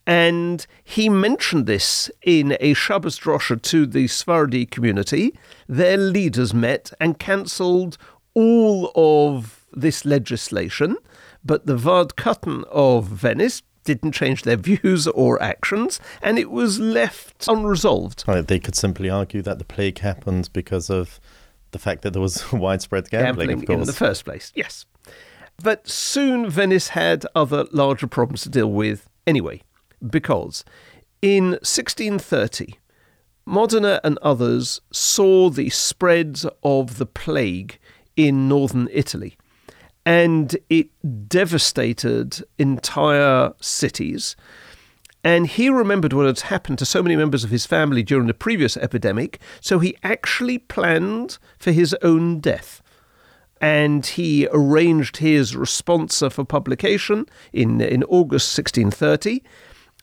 And 0.06 0.64
he 0.84 1.08
mentioned 1.08 1.66
this 1.66 2.10
in 2.22 2.56
a 2.60 2.74
Shabbos 2.74 3.18
drosha 3.18 3.60
to 3.60 3.86
the 3.86 4.06
Sephardi 4.06 4.64
community. 4.64 5.36
Their 5.68 5.96
leaders 5.96 6.54
met 6.54 6.92
and 7.00 7.18
cancelled 7.18 7.98
all 8.34 8.92
of 8.94 9.66
this 9.72 10.04
legislation, 10.04 10.96
but 11.44 11.66
the 11.66 11.76
Vad 11.76 12.14
Katan 12.14 12.64
of 12.70 13.06
Venice 13.06 13.62
didn't 13.82 14.12
change 14.12 14.42
their 14.42 14.56
views 14.68 15.08
or 15.08 15.42
actions, 15.42 15.98
and 16.22 16.38
it 16.38 16.50
was 16.50 16.78
left 16.78 17.48
unresolved. 17.48 18.24
They 18.26 18.60
could 18.60 18.76
simply 18.76 19.10
argue 19.10 19.42
that 19.42 19.58
the 19.58 19.64
plague 19.64 19.98
happened 19.98 20.50
because 20.52 20.88
of 20.88 21.18
the 21.76 21.82
fact 21.82 22.02
that 22.02 22.12
there 22.12 22.22
was 22.22 22.50
widespread 22.52 23.10
gambling, 23.10 23.48
gambling 23.48 23.80
in 23.80 23.86
the 23.86 23.92
first 23.92 24.24
place. 24.24 24.50
Yes. 24.54 24.86
But 25.62 25.88
soon 25.88 26.48
Venice 26.50 26.88
had 26.88 27.26
other 27.34 27.66
larger 27.70 28.06
problems 28.06 28.42
to 28.42 28.48
deal 28.48 28.70
with 28.70 29.08
anyway, 29.26 29.62
because 30.06 30.64
in 31.22 31.50
1630, 31.62 32.78
Modena 33.46 34.00
and 34.02 34.18
others 34.18 34.80
saw 34.90 35.50
the 35.50 35.70
spread 35.70 36.40
of 36.62 36.98
the 36.98 37.06
plague 37.06 37.78
in 38.16 38.48
northern 38.48 38.88
Italy, 38.92 39.36
and 40.04 40.56
it 40.68 40.88
devastated 41.28 42.44
entire 42.58 43.52
cities. 43.60 44.36
And 45.26 45.48
he 45.48 45.68
remembered 45.68 46.12
what 46.12 46.26
had 46.26 46.38
happened 46.38 46.78
to 46.78 46.86
so 46.86 47.02
many 47.02 47.16
members 47.16 47.42
of 47.42 47.50
his 47.50 47.66
family 47.66 48.04
during 48.04 48.28
the 48.28 48.32
previous 48.32 48.76
epidemic, 48.76 49.40
so 49.60 49.80
he 49.80 49.96
actually 50.04 50.56
planned 50.56 51.38
for 51.58 51.72
his 51.72 51.96
own 52.00 52.38
death. 52.38 52.80
And 53.60 54.06
he 54.06 54.46
arranged 54.52 55.16
his 55.16 55.54
responsa 55.54 56.30
for 56.30 56.44
publication 56.44 57.26
in, 57.52 57.80
in 57.80 58.04
August 58.04 58.56
1630. 58.56 59.42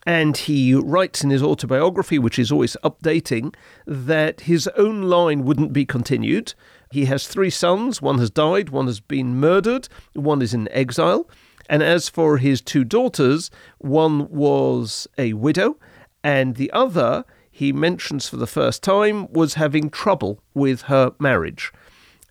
And 0.04 0.36
he 0.36 0.74
writes 0.74 1.24
in 1.24 1.30
his 1.30 1.42
autobiography, 1.42 2.18
which 2.18 2.38
is 2.38 2.52
always 2.52 2.76
updating, 2.84 3.54
that 3.86 4.42
his 4.42 4.68
own 4.76 5.04
line 5.04 5.46
wouldn't 5.46 5.72
be 5.72 5.86
continued. 5.86 6.52
He 6.90 7.06
has 7.06 7.26
three 7.26 7.48
sons. 7.48 8.02
One 8.02 8.18
has 8.18 8.28
died, 8.28 8.68
one 8.68 8.88
has 8.88 9.00
been 9.00 9.40
murdered, 9.40 9.88
one 10.12 10.42
is 10.42 10.52
in 10.52 10.68
exile. 10.70 11.26
And 11.68 11.82
as 11.82 12.08
for 12.08 12.38
his 12.38 12.60
two 12.60 12.84
daughters, 12.84 13.50
one 13.78 14.28
was 14.30 15.08
a 15.16 15.32
widow, 15.32 15.76
and 16.22 16.56
the 16.56 16.70
other, 16.72 17.24
he 17.50 17.72
mentions 17.72 18.28
for 18.28 18.36
the 18.36 18.46
first 18.46 18.82
time, 18.82 19.32
was 19.32 19.54
having 19.54 19.90
trouble 19.90 20.40
with 20.54 20.82
her 20.82 21.12
marriage. 21.18 21.72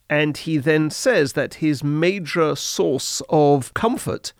And 0.09 0.37
he 0.37 0.57
then 0.57 0.89
says 0.89 1.33
that 1.33 1.55
his 1.55 1.83
major 1.83 2.55
source 2.55 3.21
of 3.29 3.73
comfort 3.73 4.33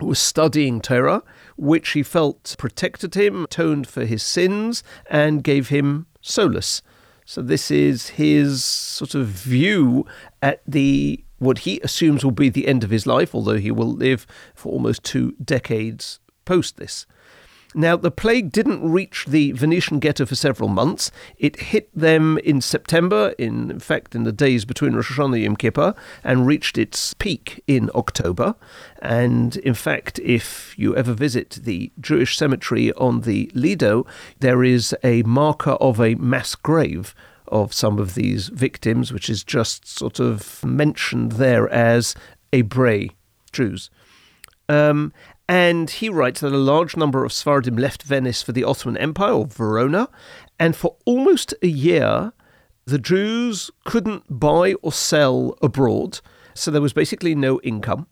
was 0.00 0.18
studying 0.18 0.80
Torah, 0.80 1.22
which 1.56 1.90
he 1.90 2.02
felt 2.02 2.54
protected 2.58 3.14
him, 3.14 3.44
atoned 3.44 3.86
for 3.88 4.04
his 4.04 4.22
sins, 4.22 4.82
and 5.10 5.44
gave 5.44 5.68
him 5.68 6.06
solace. 6.20 6.82
So 7.24 7.42
this 7.42 7.70
is 7.70 8.10
his 8.10 8.64
sort 8.64 9.14
of 9.14 9.26
view 9.26 10.06
at 10.40 10.62
the 10.66 11.24
what 11.38 11.60
he 11.60 11.80
assumes 11.80 12.24
will 12.24 12.32
be 12.32 12.48
the 12.48 12.68
end 12.68 12.84
of 12.84 12.90
his 12.90 13.06
life, 13.06 13.34
although 13.34 13.58
he 13.58 13.70
will 13.70 13.92
live 13.92 14.26
for 14.54 14.72
almost 14.72 15.04
two 15.04 15.32
decades 15.42 16.20
post 16.44 16.78
this. 16.78 17.06
Now, 17.74 17.96
the 17.96 18.10
plague 18.10 18.50
didn't 18.50 18.90
reach 18.90 19.26
the 19.28 19.52
Venetian 19.52 19.98
ghetto 19.98 20.24
for 20.24 20.34
several 20.34 20.70
months. 20.70 21.10
It 21.36 21.56
hit 21.56 21.90
them 21.94 22.38
in 22.38 22.62
September, 22.62 23.34
in, 23.36 23.70
in 23.70 23.78
fact, 23.78 24.14
in 24.14 24.24
the 24.24 24.32
days 24.32 24.64
between 24.64 24.94
Rosh 24.94 25.12
Hashanah 25.12 25.34
and 25.34 25.44
Yom 25.44 25.56
Kippur, 25.56 25.94
and 26.24 26.46
reached 26.46 26.78
its 26.78 27.12
peak 27.12 27.62
in 27.66 27.90
October. 27.94 28.54
And 29.02 29.58
in 29.58 29.74
fact, 29.74 30.18
if 30.20 30.78
you 30.78 30.96
ever 30.96 31.12
visit 31.12 31.58
the 31.62 31.92
Jewish 32.00 32.38
cemetery 32.38 32.90
on 32.94 33.20
the 33.20 33.50
Lido, 33.52 34.06
there 34.40 34.64
is 34.64 34.96
a 35.04 35.22
marker 35.24 35.72
of 35.72 36.00
a 36.00 36.14
mass 36.14 36.54
grave 36.54 37.14
of 37.50 37.72
some 37.72 37.98
of 37.98 38.14
these 38.14 38.48
victims, 38.48 39.12
which 39.12 39.28
is 39.28 39.44
just 39.44 39.86
sort 39.86 40.20
of 40.20 40.64
mentioned 40.64 41.32
there 41.32 41.68
as 41.68 42.14
Ebrei 42.52 43.10
Jews. 43.52 43.90
Um, 44.68 45.12
and 45.48 45.88
he 45.88 46.08
writes 46.08 46.40
that 46.40 46.52
a 46.52 46.58
large 46.58 46.96
number 46.96 47.24
of 47.24 47.32
Sephardim 47.32 47.76
left 47.76 48.02
Venice 48.02 48.42
for 48.42 48.52
the 48.52 48.64
Ottoman 48.64 48.98
Empire 48.98 49.32
or 49.32 49.46
Verona, 49.46 50.08
and 50.58 50.76
for 50.76 50.96
almost 51.06 51.54
a 51.62 51.68
year, 51.68 52.32
the 52.84 52.98
Jews 52.98 53.70
couldn't 53.84 54.24
buy 54.28 54.74
or 54.82 54.92
sell 54.92 55.56
abroad, 55.62 56.20
so 56.54 56.70
there 56.70 56.82
was 56.82 56.92
basically 56.92 57.34
no 57.34 57.60
income. 57.60 58.06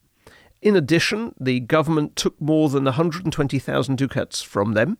In 0.62 0.76
addition, 0.76 1.34
the 1.38 1.60
government 1.60 2.16
took 2.16 2.40
more 2.40 2.68
than 2.68 2.84
120,000 2.84 3.96
ducats 3.96 4.42
from 4.42 4.72
them, 4.72 4.96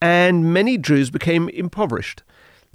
and 0.00 0.52
many 0.52 0.78
Jews 0.78 1.10
became 1.10 1.48
impoverished. 1.48 2.22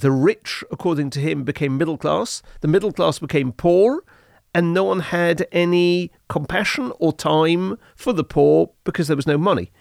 The 0.02 0.12
rich, 0.12 0.64
according 0.72 1.12
to 1.12 1.20
him, 1.20 1.44
became 1.44 1.78
middle 1.78 1.98
class, 1.98 2.42
the 2.62 2.68
middle 2.68 2.92
class 2.92 3.20
became 3.20 3.52
poor, 3.52 4.04
and 4.52 4.74
no 4.74 4.84
one 4.84 5.00
had 5.00 5.48
any 5.52 6.12
compassion 6.28 6.92
or 6.98 7.14
time 7.14 7.78
for 7.96 8.12
the 8.12 8.24
poor 8.24 8.72
because 8.84 9.08
there 9.08 9.16
was 9.16 9.28
no 9.28 9.38
money. 9.38 9.72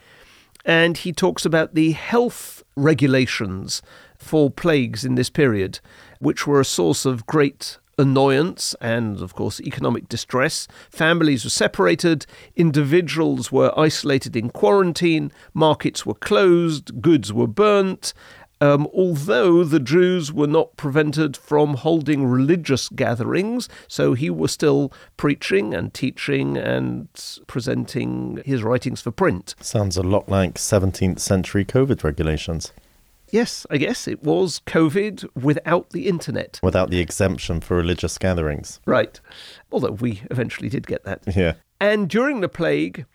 And 0.67 0.99
he 0.99 1.13
talks 1.15 1.47
about 1.47 1.75
the 1.75 1.93
health 1.93 2.63
regulations 2.77 3.81
for 4.19 4.51
plagues 4.51 5.07
in 5.07 5.15
this 5.15 5.31
period, 5.31 5.81
which 6.19 6.47
were 6.47 6.61
a 6.61 6.67
source 6.67 7.07
of 7.07 7.25
great 7.25 7.79
annoyance 8.01 8.75
and, 8.81 9.21
of 9.21 9.35
course, 9.35 9.61
economic 9.61 10.09
distress. 10.09 10.67
Families 10.91 11.45
were 11.45 11.51
separated, 11.51 12.27
individuals 12.57 13.53
were 13.53 13.79
isolated 13.79 14.35
in 14.35 14.51
quarantine, 14.51 15.31
markets 15.55 16.05
were 16.05 16.15
closed, 16.15 17.01
goods 17.01 17.33
were 17.33 17.47
burnt, 17.47 18.13
um, 18.61 18.87
although 18.93 19.65
the 19.65 19.81
Jews 19.81 20.33
were 20.33 20.47
not 20.47 20.77
prevented 20.77 21.37
from 21.37 21.75
holding 21.75 22.27
religious 22.27 22.89
gatherings, 22.91 23.69
so 23.89 24.15
he 24.15 24.31
was 24.31 24.53
still 24.53 24.93
preaching 25.17 25.75
and 25.75 25.93
teaching 25.95 26.57
and 26.57 27.09
presenting 27.47 28.43
his 28.45 28.63
writings 28.63 29.01
for 29.01 29.11
print. 29.11 29.55
Sounds 29.61 29.97
a 29.97 30.03
lot 30.03 30.29
like 30.29 30.55
17th 30.55 31.21
century 31.21 31.65
COVID 31.65 32.05
regulations. 32.05 32.73
Yes, 33.31 33.65
I 33.71 33.77
guess 33.77 34.09
it 34.09 34.23
was 34.23 34.61
COVID 34.67 35.25
without 35.37 35.91
the 35.91 36.09
internet. 36.09 36.59
Without 36.63 36.91
the 36.91 36.99
exemption 36.99 37.61
for 37.61 37.77
religious 37.77 38.19
gatherings. 38.19 38.81
Right. 38.87 39.21
Although 39.71 39.93
we 39.93 40.23
eventually 40.31 40.69
did 40.69 40.87
get 40.87 41.05
that. 41.05 41.23
Yeah. 41.35 41.55
And 41.81 42.11
during 42.11 42.41
the 42.41 42.49
plague, 42.49 43.07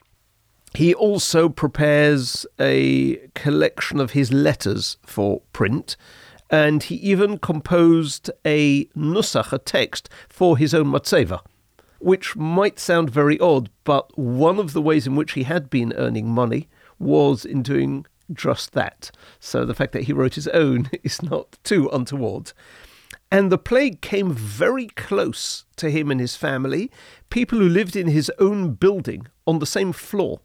He 0.76 0.94
also 0.94 1.48
prepares 1.48 2.46
a 2.60 3.16
collection 3.34 4.00
of 4.00 4.12
his 4.12 4.34
letters 4.34 4.98
for 5.04 5.42
print, 5.54 5.96
and 6.50 6.84
he 6.84 6.96
even 6.96 7.38
composed 7.38 8.30
a 8.46 8.86
nusach, 8.88 9.54
a 9.54 9.58
text, 9.58 10.10
for 10.28 10.58
his 10.58 10.74
own 10.74 10.88
matzeva, 10.88 11.42
which 12.00 12.36
might 12.36 12.78
sound 12.78 13.10
very 13.10 13.40
odd, 13.40 13.70
but 13.84 14.18
one 14.18 14.60
of 14.60 14.74
the 14.74 14.82
ways 14.82 15.08
in 15.08 15.16
which 15.16 15.32
he 15.32 15.44
had 15.44 15.70
been 15.70 15.94
earning 15.94 16.30
money 16.30 16.68
was 17.00 17.46
in 17.46 17.64
doing 17.64 18.06
just 18.34 18.74
that. 18.74 19.12
So 19.40 19.66
the 19.66 19.76
fact 19.76 19.94
that 19.94 20.04
he 20.04 20.14
wrote 20.14 20.36
his 20.36 20.48
own 20.50 20.90
is 21.04 21.22
not 21.22 21.58
too 21.64 21.90
untoward. 21.90 22.54
And 23.32 23.52
the 23.52 23.58
plague 23.58 24.02
came 24.02 24.32
very 24.32 24.88
close 24.88 25.66
to 25.78 25.90
him 25.90 26.12
and 26.12 26.20
his 26.20 26.36
family, 26.36 26.92
people 27.30 27.60
who 27.60 27.68
lived 27.68 27.96
in 27.96 28.08
his 28.08 28.32
own 28.40 28.74
building 28.74 29.28
on 29.48 29.60
the 29.60 29.66
same 29.66 29.92
floor. 29.92 30.42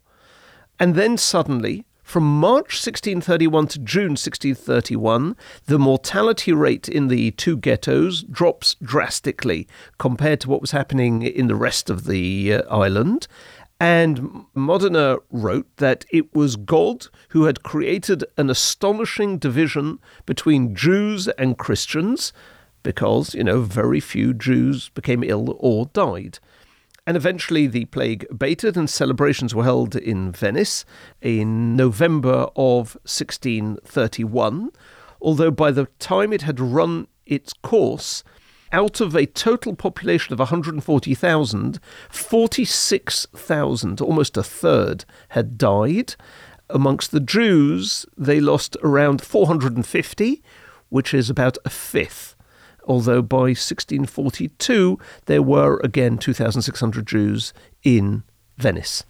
And 0.81 0.95
then 0.95 1.15
suddenly, 1.15 1.85
from 2.01 2.23
March 2.23 2.73
1631 2.73 3.67
to 3.67 3.79
June 3.81 4.13
1631, 4.13 5.35
the 5.67 5.77
mortality 5.77 6.53
rate 6.53 6.89
in 6.89 7.07
the 7.07 7.29
two 7.29 7.55
ghettos 7.55 8.23
drops 8.23 8.75
drastically 8.81 9.67
compared 9.99 10.39
to 10.39 10.49
what 10.49 10.59
was 10.59 10.71
happening 10.71 11.21
in 11.21 11.45
the 11.45 11.55
rest 11.55 11.91
of 11.91 12.05
the 12.05 12.55
uh, 12.55 12.61
island. 12.75 13.27
And 13.79 14.45
Modena 14.55 15.17
wrote 15.29 15.67
that 15.77 16.03
it 16.09 16.33
was 16.33 16.55
God 16.55 17.05
who 17.29 17.43
had 17.43 17.61
created 17.61 18.23
an 18.35 18.49
astonishing 18.49 19.37
division 19.37 19.99
between 20.25 20.73
Jews 20.73 21.27
and 21.27 21.59
Christians 21.59 22.33
because, 22.81 23.35
you 23.35 23.43
know, 23.43 23.61
very 23.61 23.99
few 23.99 24.33
Jews 24.33 24.89
became 24.89 25.23
ill 25.23 25.55
or 25.59 25.91
died. 25.93 26.39
And 27.07 27.17
eventually 27.17 27.65
the 27.65 27.85
plague 27.85 28.27
abated 28.29 28.77
and 28.77 28.89
celebrations 28.89 29.55
were 29.55 29.63
held 29.63 29.95
in 29.95 30.31
Venice 30.31 30.85
in 31.19 31.75
November 31.75 32.47
of 32.55 32.95
1631. 33.05 34.71
Although 35.19 35.51
by 35.51 35.71
the 35.71 35.87
time 35.97 36.31
it 36.31 36.43
had 36.43 36.59
run 36.59 37.07
its 37.25 37.53
course, 37.53 38.23
out 38.71 39.01
of 39.01 39.15
a 39.15 39.25
total 39.25 39.75
population 39.75 40.33
of 40.33 40.39
140,000, 40.39 41.79
46,000, 42.09 44.01
almost 44.01 44.37
a 44.37 44.43
third, 44.43 45.05
had 45.29 45.57
died. 45.57 46.15
Amongst 46.69 47.11
the 47.11 47.19
Jews, 47.19 48.05
they 48.15 48.39
lost 48.39 48.77
around 48.83 49.21
450, 49.21 50.41
which 50.89 51.13
is 51.13 51.29
about 51.29 51.57
a 51.65 51.69
fifth 51.69 52.30
although 52.85 53.21
by 53.21 53.53
1642 53.53 54.99
there 55.25 55.41
were 55.41 55.79
again 55.83 56.17
2,600 56.17 57.05
Jews 57.05 57.53
in 57.83 58.23
Venice. 58.57 59.03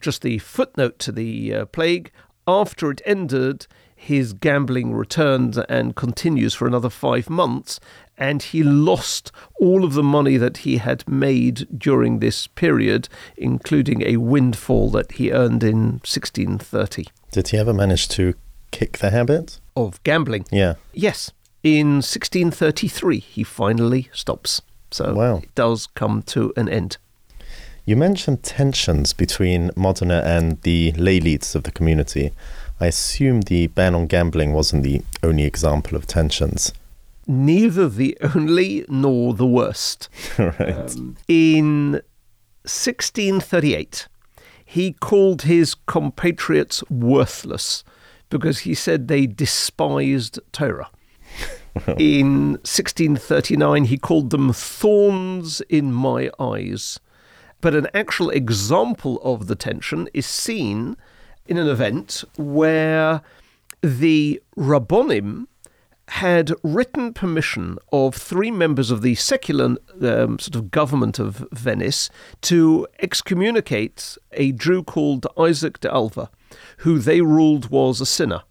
Just 0.00 0.22
the 0.22 0.38
footnote 0.38 0.98
to 1.00 1.12
the 1.12 1.54
uh, 1.54 1.64
plague 1.66 2.10
after 2.46 2.90
it 2.90 3.00
ended, 3.06 3.66
his 3.94 4.32
gambling 4.32 4.92
returned 4.92 5.64
and 5.68 5.94
continues 5.94 6.54
for 6.54 6.66
another 6.66 6.90
five 6.90 7.30
months, 7.30 7.78
and 8.18 8.42
he 8.42 8.62
lost 8.64 9.30
all 9.60 9.84
of 9.84 9.94
the 9.94 10.02
money 10.02 10.36
that 10.36 10.58
he 10.58 10.78
had 10.78 11.08
made 11.08 11.78
during 11.78 12.18
this 12.18 12.48
period, 12.48 13.08
including 13.36 14.02
a 14.02 14.16
windfall 14.16 14.90
that 14.90 15.12
he 15.12 15.30
earned 15.30 15.62
in 15.62 16.00
1630. 16.02 17.06
Did 17.30 17.48
he 17.48 17.58
ever 17.58 17.72
manage 17.72 18.08
to 18.08 18.34
kick 18.72 18.98
the 18.98 19.10
habit? 19.10 19.60
Of 19.76 20.02
gambling? 20.02 20.46
Yeah. 20.50 20.74
Yes. 20.92 21.30
In 21.62 21.96
1633, 21.96 23.20
he 23.20 23.44
finally 23.44 24.08
stops. 24.12 24.62
So 24.90 25.14
wow. 25.14 25.36
it 25.38 25.54
does 25.54 25.86
come 25.86 26.22
to 26.24 26.52
an 26.56 26.68
end. 26.68 26.98
You 27.84 27.96
mentioned 27.96 28.42
tensions 28.42 29.12
between 29.12 29.70
Modena 29.74 30.22
and 30.24 30.60
the 30.62 30.92
lay 30.92 31.18
leaders 31.18 31.54
of 31.54 31.64
the 31.64 31.72
community. 31.72 32.32
I 32.80 32.86
assume 32.86 33.42
the 33.42 33.68
ban 33.68 33.94
on 33.94 34.06
gambling 34.06 34.52
wasn't 34.52 34.82
the 34.82 35.02
only 35.22 35.44
example 35.44 35.96
of 35.96 36.06
tensions. 36.06 36.72
Neither 37.26 37.88
the 37.88 38.16
only 38.34 38.84
nor 38.88 39.34
the 39.34 39.46
worst. 39.46 40.08
right. 40.38 40.90
Um, 40.96 41.16
in 41.28 41.92
1638, 42.64 44.08
he 44.64 44.92
called 44.94 45.42
his 45.42 45.74
compatriots 45.74 46.82
worthless 46.90 47.84
because 48.30 48.60
he 48.60 48.74
said 48.74 49.08
they 49.08 49.26
despised 49.26 50.40
Torah. 50.52 50.90
in 51.98 52.52
1639, 52.62 53.84
he 53.84 53.98
called 53.98 54.30
them 54.30 54.52
thorns 54.52 55.60
in 55.62 55.92
my 55.92 56.30
eyes. 56.38 57.00
But 57.60 57.74
an 57.74 57.88
actual 57.94 58.30
example 58.30 59.20
of 59.22 59.46
the 59.46 59.54
tension 59.54 60.08
is 60.12 60.26
seen 60.26 60.96
in 61.46 61.56
an 61.56 61.68
event 61.68 62.24
where 62.36 63.22
the 63.80 64.42
Rabbonim 64.56 65.46
had 66.08 66.52
written 66.62 67.14
permission 67.14 67.78
of 67.92 68.14
three 68.14 68.50
members 68.50 68.90
of 68.90 69.00
the 69.02 69.14
secular 69.14 69.76
um, 70.02 70.38
sort 70.38 70.56
of 70.56 70.70
government 70.70 71.18
of 71.18 71.46
Venice 71.52 72.10
to 72.42 72.86
excommunicate 72.98 74.18
a 74.32 74.52
Jew 74.52 74.82
called 74.82 75.26
Isaac 75.38 75.80
de 75.80 75.90
Alva, 75.90 76.28
who 76.78 76.98
they 76.98 77.22
ruled 77.22 77.70
was 77.70 78.00
a 78.00 78.06
sinner. 78.06 78.42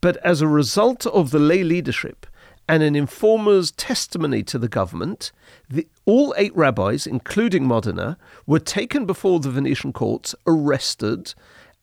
But 0.00 0.16
as 0.18 0.40
a 0.40 0.48
result 0.48 1.06
of 1.06 1.30
the 1.30 1.38
lay 1.38 1.62
leadership, 1.62 2.26
and 2.68 2.82
an 2.82 2.94
informer's 2.94 3.70
testimony 3.72 4.42
to 4.42 4.58
the 4.58 4.68
government, 4.68 5.32
the, 5.70 5.88
all 6.04 6.34
eight 6.36 6.54
rabbis, 6.54 7.06
including 7.06 7.66
Modena, 7.66 8.18
were 8.46 8.58
taken 8.58 9.06
before 9.06 9.40
the 9.40 9.50
Venetian 9.50 9.92
courts, 9.92 10.34
arrested, 10.46 11.34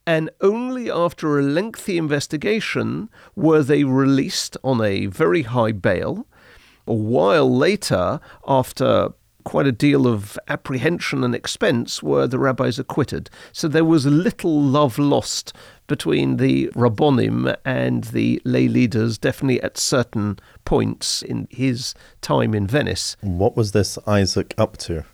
and 0.05 0.29
only 0.41 0.91
after 0.91 1.39
a 1.39 1.43
lengthy 1.43 1.97
investigation 1.97 3.09
were 3.35 3.63
they 3.63 3.83
released 3.83 4.55
on 4.63 4.79
a 4.81 5.07
very 5.07 5.41
high 5.41 5.71
bail. 5.71 6.27
A 6.85 6.93
while 6.93 7.51
later, 7.53 8.19
after 8.47 9.09
quite 9.45 9.65
a 9.65 9.71
deal 9.71 10.05
of 10.05 10.37
apprehension 10.49 11.23
and 11.23 11.33
expense, 11.33 12.03
were 12.03 12.27
the 12.27 12.37
rabbis 12.37 12.77
acquitted. 12.77 13.29
So 13.53 13.69
there 13.69 13.85
was 13.85 14.05
little 14.05 14.61
love 14.61 14.99
lost 14.99 15.53
between 15.87 16.35
the 16.37 16.67
Rabbonim 16.75 17.55
and 17.63 18.03
the 18.05 18.41
lay 18.43 18.67
leaders, 18.67 19.17
definitely 19.17 19.61
at 19.61 19.77
certain 19.77 20.39
points 20.65 21.21
in 21.21 21.47
his 21.49 21.93
time 22.19 22.53
in 22.53 22.67
Venice. 22.67 23.15
What 23.21 23.55
was 23.55 23.71
this 23.71 23.97
Isaac 24.05 24.53
up 24.57 24.75
to? 24.77 25.05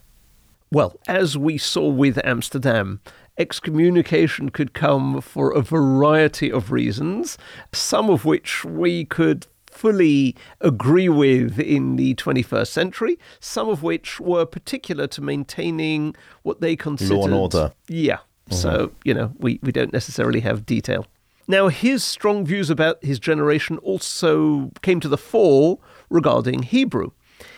Well, 0.71 0.97
as 1.07 1.37
we 1.37 1.57
saw 1.57 1.89
with 1.89 2.17
Amsterdam, 2.23 3.01
excommunication 3.37 4.49
could 4.49 4.73
come 4.73 5.19
for 5.19 5.51
a 5.51 5.61
variety 5.61 6.51
of 6.51 6.71
reasons, 6.71 7.37
some 7.73 8.09
of 8.09 8.23
which 8.23 8.63
we 8.63 9.03
could 9.03 9.47
fully 9.81 10.35
agree 10.59 11.09
with 11.09 11.59
in 11.59 11.95
the 11.95 12.13
21st 12.13 12.67
century, 12.67 13.17
some 13.39 13.67
of 13.67 13.81
which 13.81 14.19
were 14.19 14.45
particular 14.45 15.07
to 15.07 15.21
maintaining 15.21 16.15
what 16.43 16.61
they 16.61 16.75
considered 16.75 17.15
law 17.15 17.25
and 17.25 17.33
order. 17.33 17.73
Yeah, 17.87 18.19
so, 18.51 18.69
mm-hmm. 18.69 18.95
you 19.03 19.13
know, 19.15 19.33
we, 19.39 19.59
we 19.63 19.71
don't 19.71 19.91
necessarily 19.91 20.41
have 20.41 20.67
detail. 20.67 21.07
Now, 21.47 21.67
his 21.69 22.03
strong 22.03 22.45
views 22.45 22.69
about 22.69 23.03
his 23.03 23.17
generation 23.17 23.79
also 23.79 24.71
came 24.83 24.99
to 24.99 25.09
the 25.09 25.17
fore 25.17 25.79
regarding 26.09 26.61
Hebrew. 26.63 27.11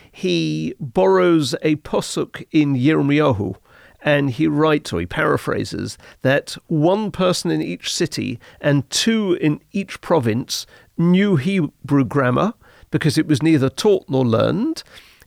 He 0.09 0.75
borrows 0.79 1.55
a 1.61 1.75
posuk 1.77 2.45
in 2.51 2.75
Yirmiyahu, 2.75 3.57
and 4.03 4.29
he 4.29 4.47
writes, 4.47 4.93
or 4.93 4.99
he 4.99 5.05
paraphrases, 5.05 5.97
that 6.21 6.57
one 6.67 7.11
person 7.11 7.51
in 7.51 7.61
each 7.61 7.93
city 7.93 8.39
and 8.61 8.89
two 8.89 9.37
in 9.41 9.61
each 9.71 10.01
province 10.01 10.65
knew 10.97 11.35
Hebrew 11.35 12.05
grammar 12.05 12.53
because 12.91 13.17
it 13.17 13.27
was 13.27 13.41
neither 13.41 13.69
taught 13.69 14.05
nor 14.07 14.25
learned, 14.25 14.83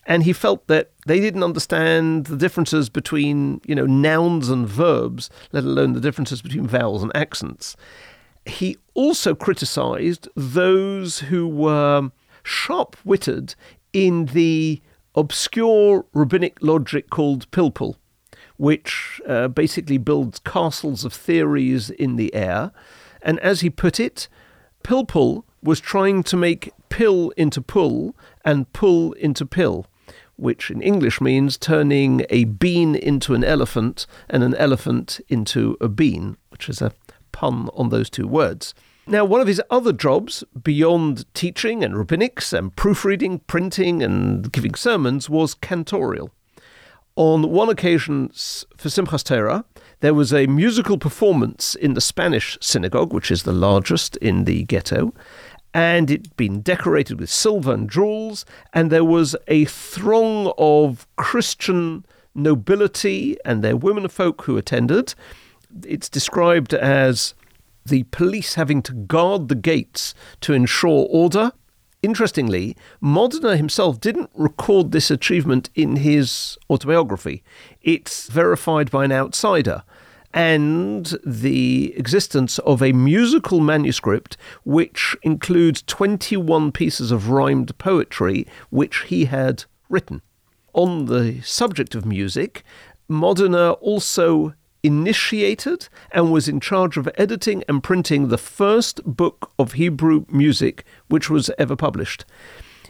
and 0.07 0.23
he 0.23 0.33
felt 0.33 0.67
that 0.69 0.93
they 1.07 1.19
didn't 1.19 1.43
understand 1.43 2.27
the 2.27 2.37
differences 2.37 2.89
between 2.89 3.61
you 3.67 3.75
know 3.75 3.87
nouns 3.87 4.49
and 4.49 4.69
verbs, 4.69 5.31
let 5.53 5.65
alone 5.65 5.93
the 5.93 6.01
differences 6.01 6.43
between 6.43 6.67
vowels 6.67 7.03
and 7.03 7.11
accents. 7.17 7.77
He 8.45 8.79
also 8.95 9.35
criticized 9.35 10.29
those 10.37 11.19
who 11.21 11.49
were 11.49 12.13
sharp-witted 12.45 13.57
in 13.93 14.27
the 14.27 14.81
obscure 15.17 16.05
rabbinic 16.15 16.59
logic 16.61 17.11
called 17.11 17.51
pilpul, 17.51 17.97
which 18.57 19.21
uh, 19.27 19.49
basically 19.49 19.99
builds 19.99 20.39
castles 20.39 21.05
of 21.05 21.13
theories 21.13 21.91
in 21.91 22.15
the 22.15 22.33
air. 22.35 22.71
And 23.23 23.41
as 23.41 23.63
he 23.63 23.71
put 23.71 23.99
it, 23.99 24.29
pilpul 24.85 25.43
was 25.67 25.81
trying 25.81 26.23
to 26.23 26.37
make 26.37 26.73
pill 26.89 27.31
into 27.37 27.61
pull 27.61 28.17
and 28.45 28.73
pull 28.73 29.13
into 29.15 29.45
pill 29.45 29.87
which 30.37 30.71
in 30.71 30.83
English 30.83 31.21
means 31.21 31.57
turning 31.57 32.25
a 32.31 32.45
bean 32.45 32.95
into 32.95 33.35
an 33.35 33.43
elephant 33.43 34.07
and 34.29 34.43
an 34.43 34.55
elephant 34.57 35.21
into 35.29 35.77
a 35.81 35.89
bean, 35.89 36.37
which 36.51 36.69
is 36.69 36.83
a 36.83 36.93
pun 37.33 37.69
on 37.75 37.89
those 37.89 38.11
two 38.11 38.27
words. 38.27 38.75
Now, 39.07 39.25
one 39.25 39.41
of 39.41 39.47
his 39.47 39.63
other 39.71 39.93
jobs, 39.93 40.43
beyond 40.63 41.33
teaching 41.33 41.85
and 41.85 41.95
rabbinics 41.95 42.53
and 42.53 42.75
proofreading, 42.75 43.41
printing, 43.47 44.03
and 44.03 44.51
giving 44.51 44.75
sermons, 44.75 45.31
was 45.31 45.55
cantorial. 45.55 46.31
On 47.15 47.51
one 47.51 47.71
occasion 47.71 48.29
for 48.77 48.89
Simchas 48.91 49.23
Torah, 49.23 49.65
there 50.01 50.13
was 50.13 50.35
a 50.35 50.47
musical 50.47 50.99
performance 50.99 51.75
in 51.75 51.95
the 51.95 52.01
Spanish 52.01 52.59
synagogue, 52.61 53.15
which 53.15 53.31
is 53.31 53.45
the 53.45 53.53
largest 53.53 54.17
in 54.19 54.45
the 54.45 54.65
ghetto, 54.65 55.15
and 55.77 56.11
it'd 56.11 56.35
been 56.39 56.63
decorated 56.63 57.21
with 57.21 57.29
silver 57.29 57.75
and 57.75 57.91
jewels, 57.91 58.47
and 58.73 58.91
there 58.91 59.05
was 59.05 59.37
a 59.47 59.67
throng 59.67 60.51
of 60.57 61.07
Christian 61.17 62.07
nobility 62.35 63.37
and 63.45 63.63
their 63.63 63.77
womenfolk 63.77 64.45
who 64.45 64.57
attended. 64.57 65.15
It's 65.85 66.09
described 66.09 66.73
as 66.73 67.35
the 67.85 68.05
police 68.05 68.55
having 68.55 68.81
to 68.85 68.95
guard 68.95 69.49
the 69.49 69.55
gates 69.55 70.15
to 70.41 70.55
ensure 70.55 71.07
order. 71.11 71.53
Interestingly, 72.03 72.75
Modena 73.03 73.59
himself 73.59 74.01
didn't 74.01 74.31
record 74.33 74.93
this 74.93 75.11
achievement 75.11 75.69
in 75.75 75.97
his 75.97 76.57
autobiography. 76.71 77.43
It's 77.83 78.29
verified 78.29 78.91
by 78.91 79.05
an 79.05 79.13
outsider 79.13 79.83
and 80.33 81.15
the 81.25 81.95
existence 81.97 82.59
of 82.61 82.83
a 82.83 82.93
musical 82.93 83.61
manuscript 83.61 84.37
which 84.65 85.17
includes 85.23 85.83
21 85.83 86.73
pieces 86.73 87.11
of 87.11 87.31
rhymed 87.31 87.77
poetry 87.79 88.47
which 88.71 89.05
he 89.05 89.27
had 89.27 89.65
written. 89.89 90.23
On 90.73 91.07
the 91.07 91.41
subject 91.43 91.95
of 91.95 92.05
music, 92.05 92.63
Modena 93.09 93.73
also 93.73 94.55
initiated 94.83 95.89
and 96.13 96.31
was 96.31 96.49
in 96.49 96.61
charge 96.61 96.97
of 96.97 97.09
editing 97.17 97.65
and 97.69 97.83
printing 97.83 98.29
the 98.29 98.39
first 98.39 99.03
book 99.05 99.51
of 99.59 99.73
Hebrew 99.73 100.25
music 100.29 100.85
which 101.09 101.29
was 101.29 101.51
ever 101.59 101.75
published. 101.75 102.25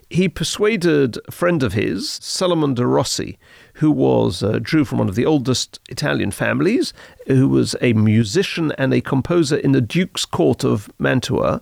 He 0.08 0.28
persuaded 0.28 1.18
a 1.26 1.32
friend 1.32 1.62
of 1.62 1.72
his, 1.72 2.08
Salomon 2.08 2.74
de 2.74 2.86
Rossi, 2.86 3.38
who 3.74 3.90
was 3.90 4.42
uh, 4.42 4.52
a 4.52 4.60
Jew 4.60 4.84
from 4.84 4.98
one 4.98 5.08
of 5.08 5.16
the 5.16 5.26
oldest 5.26 5.80
Italian 5.88 6.30
families, 6.30 6.92
who 7.26 7.48
was 7.48 7.74
a 7.80 7.92
musician 7.92 8.72
and 8.78 8.94
a 8.94 9.00
composer 9.00 9.56
in 9.56 9.72
the 9.72 9.80
Duke's 9.80 10.24
Court 10.24 10.62
of 10.64 10.88
Mantua, 10.98 11.60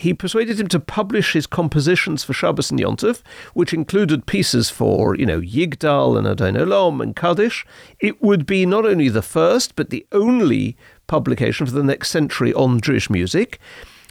he 0.00 0.14
persuaded 0.14 0.58
him 0.58 0.68
to 0.68 0.80
publish 0.80 1.34
his 1.34 1.46
compositions 1.46 2.24
for 2.24 2.32
Shabbos 2.32 2.70
and 2.70 2.80
Yontif, 2.80 3.22
which 3.52 3.74
included 3.74 4.24
pieces 4.24 4.70
for, 4.70 5.14
you 5.14 5.26
know, 5.26 5.40
Yigdal 5.40 6.16
and 6.16 6.26
Adon 6.26 6.54
Olam 6.54 7.02
and 7.02 7.14
Kaddish. 7.14 7.66
It 7.98 8.22
would 8.22 8.46
be 8.46 8.64
not 8.64 8.86
only 8.86 9.10
the 9.10 9.20
first, 9.20 9.76
but 9.76 9.90
the 9.90 10.06
only 10.10 10.74
publication 11.06 11.66
for 11.66 11.72
the 11.72 11.84
next 11.84 12.10
century 12.10 12.54
on 12.54 12.80
Jewish 12.80 13.10
music. 13.10 13.58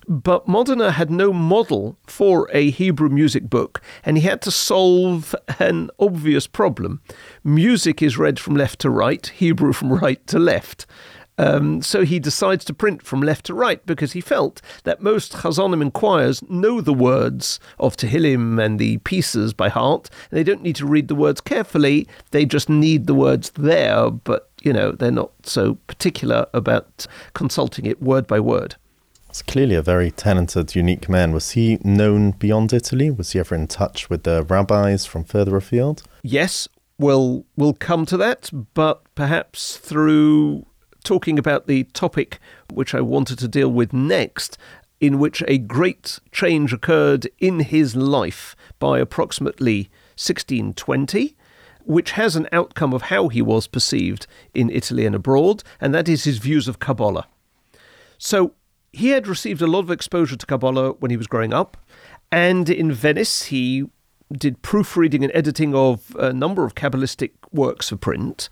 But 0.10 0.48
Modena 0.48 0.90
had 0.90 1.12
no 1.12 1.32
model 1.32 1.96
for 2.08 2.50
a 2.52 2.72
Hebrew 2.72 3.10
music 3.10 3.48
book, 3.48 3.80
and 4.04 4.18
he 4.18 4.24
had 4.24 4.42
to 4.42 4.50
solve 4.50 5.36
an 5.60 5.92
obvious 6.00 6.48
problem. 6.48 7.00
Music 7.44 8.02
is 8.02 8.18
read 8.18 8.40
from 8.40 8.56
left 8.56 8.80
to 8.80 8.90
right, 8.90 9.28
Hebrew 9.28 9.72
from 9.72 9.94
right 9.94 10.26
to 10.26 10.40
left. 10.40 10.88
Um, 11.38 11.84
so 11.84 12.04
he 12.04 12.18
decides 12.18 12.66
to 12.66 12.74
print 12.74 13.04
from 13.04 13.22
left 13.22 13.46
to 13.46 13.54
right 13.54 13.86
because 13.86 14.14
he 14.14 14.20
felt 14.20 14.64
that 14.84 15.00
most 15.00 15.34
Chazonim 15.34 15.80
and 15.80 15.94
choirs 15.94 16.42
know 16.50 16.82
the 16.82 16.92
words 16.92 17.60
of 17.80 17.96
Tehillim 17.96 18.60
and 18.60 18.80
the 18.80 18.98
pieces 18.98 19.54
by 19.54 19.70
heart. 19.70 20.10
They 20.32 20.44
don't 20.44 20.64
need 20.64 20.76
to 20.78 20.88
read 20.88 21.08
the 21.08 21.16
words 21.16 21.40
carefully, 21.40 22.08
they 22.32 22.46
just 22.46 22.68
need 22.68 23.06
the 23.06 23.14
words 23.14 23.52
there, 23.52 24.10
but 24.10 24.50
you 24.64 24.74
know, 24.74 24.92
they're 24.92 25.12
not 25.12 25.32
so 25.44 25.76
particular 25.86 26.48
about 26.52 27.06
consulting 27.36 27.86
it 27.86 28.02
word 28.02 28.26
by 28.26 28.40
word. 28.40 28.76
It's 29.40 29.50
clearly 29.50 29.76
a 29.76 29.82
very 29.82 30.12
talented, 30.12 30.76
unique 30.76 31.08
man. 31.08 31.32
Was 31.32 31.52
he 31.52 31.80
known 31.82 32.32
beyond 32.32 32.74
Italy? 32.74 33.10
Was 33.10 33.32
he 33.32 33.40
ever 33.40 33.56
in 33.56 33.68
touch 33.68 34.10
with 34.10 34.24
the 34.24 34.44
rabbis 34.44 35.06
from 35.06 35.24
further 35.24 35.56
afield? 35.56 36.04
Yes, 36.24 36.68
we'll, 36.98 37.46
we'll 37.56 37.72
come 37.72 38.06
to 38.08 38.18
that, 38.18 38.50
but 38.74 39.02
perhaps 39.16 39.78
through 39.78 40.66
talking 41.06 41.40
about 41.40 41.68
the 41.68 41.86
topic 41.86 42.40
which 42.74 42.94
I 42.94 43.00
wanted 43.00 43.40
to 43.40 43.48
deal 43.48 43.70
with 43.70 43.94
next, 43.94 44.58
in 45.00 45.20
which 45.20 45.42
a 45.48 45.58
great 45.58 46.20
change 46.34 46.74
occurred 46.74 47.30
in 47.40 47.62
his 47.62 47.96
life 47.96 48.58
by 48.78 49.00
approximately 49.00 49.90
1620 50.18 51.38
which 51.86 52.12
has 52.12 52.36
an 52.36 52.50
outcome 52.52 52.94
of 52.94 53.04
how 53.04 53.30
he 53.30 53.42
was 53.42 53.68
perceived 53.68 54.28
in 54.54 54.70
Italy 54.70 55.06
and 55.06 55.16
abroad, 55.16 55.64
and 55.80 55.96
that 55.96 56.10
is 56.10 56.26
his 56.26 56.38
views 56.38 56.68
of 56.68 56.78
Kabbalah. 56.78 57.26
So 58.20 58.54
he 58.92 59.10
had 59.10 59.28
received 59.28 59.62
a 59.62 59.68
lot 59.68 59.80
of 59.80 59.92
exposure 59.92 60.36
to 60.36 60.46
Kabbalah 60.46 60.94
when 60.94 61.12
he 61.12 61.18
was 61.18 61.28
growing 61.28 61.54
up, 61.54 61.78
and 62.32 62.70
in 62.70 62.92
Venice 62.92 63.44
he 63.44 63.86
did 64.32 64.62
proofreading 64.62 65.24
and 65.24 65.32
editing 65.36 65.74
of 65.74 66.16
a 66.20 66.32
number 66.32 66.66
of 66.66 66.76
Kabbalistic 66.76 67.32
works 67.52 67.90
for 67.90 67.96
print. 67.96 68.50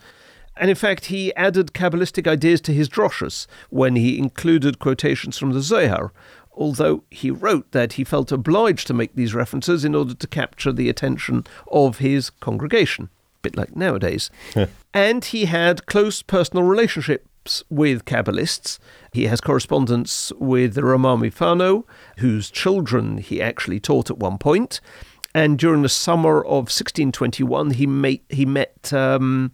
And 0.60 0.69
in 0.71 0.76
fact, 0.76 1.06
he 1.06 1.36
added 1.36 1.73
Kabbalistic 1.73 2.28
ideas 2.28 2.62
to 2.62 2.73
his 2.73 2.89
droshes 2.89 3.45
when 3.69 3.95
he 3.95 4.17
included 4.17 4.80
quotations 4.80 5.38
from 5.38 5.52
the 5.52 5.62
Zohar, 5.62 6.12
although 6.54 7.04
he 7.12 7.30
wrote 7.30 7.71
that 7.71 7.93
he 7.93 8.04
felt 8.04 8.32
obliged 8.32 8.88
to 8.88 8.93
make 8.93 9.13
these 9.13 9.36
references 9.36 9.86
in 9.86 9.93
order 9.93 10.15
to 10.15 10.28
capture 10.28 10.71
the 10.71 10.89
attention 10.89 11.45
of 11.71 12.00
his 12.00 12.32
congregation, 12.32 13.06
a 13.06 13.41
bit 13.43 13.56
like 13.56 13.76
nowadays. 13.76 14.32
and 14.93 15.26
he 15.26 15.45
had 15.45 15.86
close 15.86 16.23
personal 16.23 16.63
with 17.69 18.05
Kabbalists. 18.05 18.79
He 19.12 19.25
has 19.25 19.41
correspondence 19.41 20.31
with 20.38 20.73
the 20.75 20.83
Ramah 20.83 21.17
Mifano, 21.17 21.83
whose 22.17 22.51
children 22.51 23.17
he 23.17 23.41
actually 23.41 23.79
taught 23.79 24.10
at 24.10 24.17
one 24.17 24.38
point. 24.38 24.79
And 25.33 25.60
during 25.60 25.81
the 25.81 25.89
summer 25.89 26.43
of 26.43 26.69
1621, 26.69 27.71
he, 27.71 27.86
met, 27.86 28.19
he 28.29 28.45
met 28.45 28.91
um, 28.93 29.51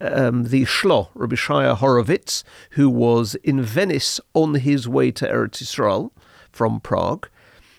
um, 0.00 0.44
the 0.44 0.64
Shlo, 0.64 1.08
Rabbi 1.14 1.36
Shaya 1.36 1.76
Horovitz, 1.76 2.42
who 2.70 2.88
was 2.88 3.34
in 3.36 3.62
Venice 3.62 4.20
on 4.34 4.54
his 4.54 4.88
way 4.88 5.10
to 5.12 5.26
Eretz 5.26 5.62
Yisrael 5.62 6.10
from 6.50 6.80
Prague. 6.80 7.28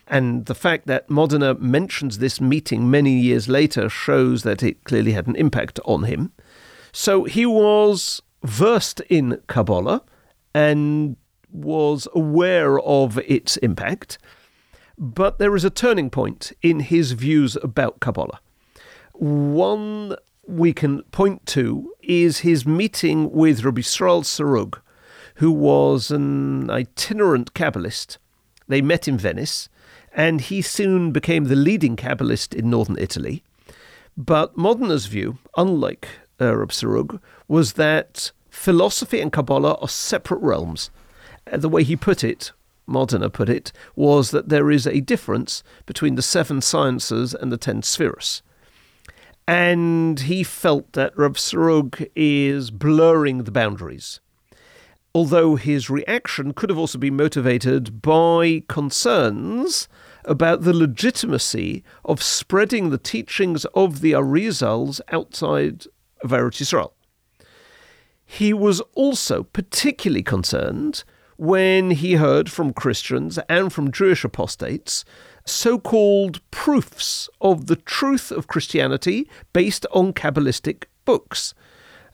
And 0.07 0.45
the 0.45 0.55
fact 0.55 0.87
that 0.87 1.09
Modena 1.09 1.53
mentions 1.55 2.17
this 2.17 2.41
meeting 2.41 2.91
many 2.91 3.13
years 3.13 3.47
later 3.47 3.89
shows 3.89 4.43
that 4.43 4.61
it 4.61 4.83
clearly 4.83 5.13
had 5.13 5.25
an 5.27 5.35
impact 5.35 5.79
on 5.85 6.03
him. 6.03 6.33
So 6.91 7.23
he 7.23 7.45
was 7.45 8.21
versed 8.43 9.01
in 9.01 9.41
Kabbalah 9.47 10.03
and 10.53 11.15
was 11.51 12.07
aware 12.13 12.79
of 12.79 13.17
its 13.19 13.57
impact. 13.57 14.17
But 14.97 15.39
there 15.39 15.55
is 15.55 15.65
a 15.65 15.69
turning 15.69 16.09
point 16.09 16.51
in 16.61 16.81
his 16.81 17.13
views 17.13 17.55
about 17.63 17.99
Kabbalah. 17.99 18.39
One 19.13 20.15
we 20.47 20.73
can 20.73 21.03
point 21.11 21.45
to 21.47 21.93
is 22.01 22.39
his 22.39 22.65
meeting 22.65 23.31
with 23.31 23.63
Rabbi 23.63 23.81
Yisrael 23.81 24.23
Sarug, 24.23 24.79
who 25.35 25.51
was 25.51 26.11
an 26.11 26.69
itinerant 26.69 27.53
Kabbalist. 27.53 28.17
They 28.67 28.81
met 28.81 29.07
in 29.07 29.17
Venice, 29.17 29.69
and 30.13 30.41
he 30.41 30.61
soon 30.61 31.11
became 31.11 31.45
the 31.45 31.55
leading 31.55 31.95
Kabbalist 31.95 32.53
in 32.53 32.69
northern 32.69 32.97
Italy. 32.97 33.43
But 34.17 34.57
Modena's 34.57 35.05
view, 35.05 35.37
unlike 35.55 36.07
uh, 36.41 36.55
Rabbi 36.55 36.73
Sarug, 36.73 37.19
was 37.47 37.73
that 37.73 38.31
philosophy 38.49 39.21
and 39.21 39.31
Kabbalah 39.31 39.77
are 39.81 39.87
separate 39.87 40.41
realms. 40.41 40.89
Uh, 41.51 41.57
the 41.57 41.69
way 41.69 41.83
he 41.83 41.95
put 41.95 42.23
it, 42.23 42.51
Modena 42.87 43.29
put 43.29 43.47
it, 43.47 43.71
was 43.95 44.31
that 44.31 44.49
there 44.49 44.71
is 44.71 44.87
a 44.87 44.99
difference 44.99 45.63
between 45.85 46.15
the 46.15 46.21
seven 46.21 46.61
sciences 46.61 47.33
and 47.33 47.51
the 47.51 47.57
ten 47.57 47.81
spheres 47.81 48.41
and 49.47 50.21
he 50.21 50.43
felt 50.43 50.93
that 50.93 51.17
Rav 51.17 51.33
Sarug 51.33 52.07
is 52.15 52.71
blurring 52.71 53.43
the 53.43 53.51
boundaries. 53.51 54.19
Although 55.13 55.55
his 55.55 55.89
reaction 55.89 56.53
could 56.53 56.69
have 56.69 56.79
also 56.79 56.97
been 56.97 57.17
motivated 57.17 58.01
by 58.01 58.63
concerns 58.69 59.89
about 60.23 60.61
the 60.61 60.73
legitimacy 60.73 61.83
of 62.05 62.23
spreading 62.23 62.91
the 62.91 62.97
teachings 62.97 63.65
of 63.73 63.99
the 63.99 64.13
Arizals 64.13 65.01
outside 65.11 65.85
Eretz 66.29 66.61
Yisrael. 66.61 66.91
He 68.25 68.53
was 68.53 68.81
also 68.95 69.43
particularly 69.43 70.23
concerned 70.23 71.03
when 71.37 71.91
he 71.91 72.13
heard 72.13 72.51
from 72.51 72.71
Christians 72.71 73.39
and 73.49 73.73
from 73.73 73.91
Jewish 73.91 74.23
apostates 74.23 75.03
so 75.45 75.79
called 75.79 76.39
proofs 76.51 77.27
of 77.41 77.65
the 77.67 77.75
truth 77.75 78.31
of 78.31 78.47
Christianity 78.47 79.29
based 79.53 79.85
on 79.91 80.13
Kabbalistic 80.13 80.83
books. 81.03 81.53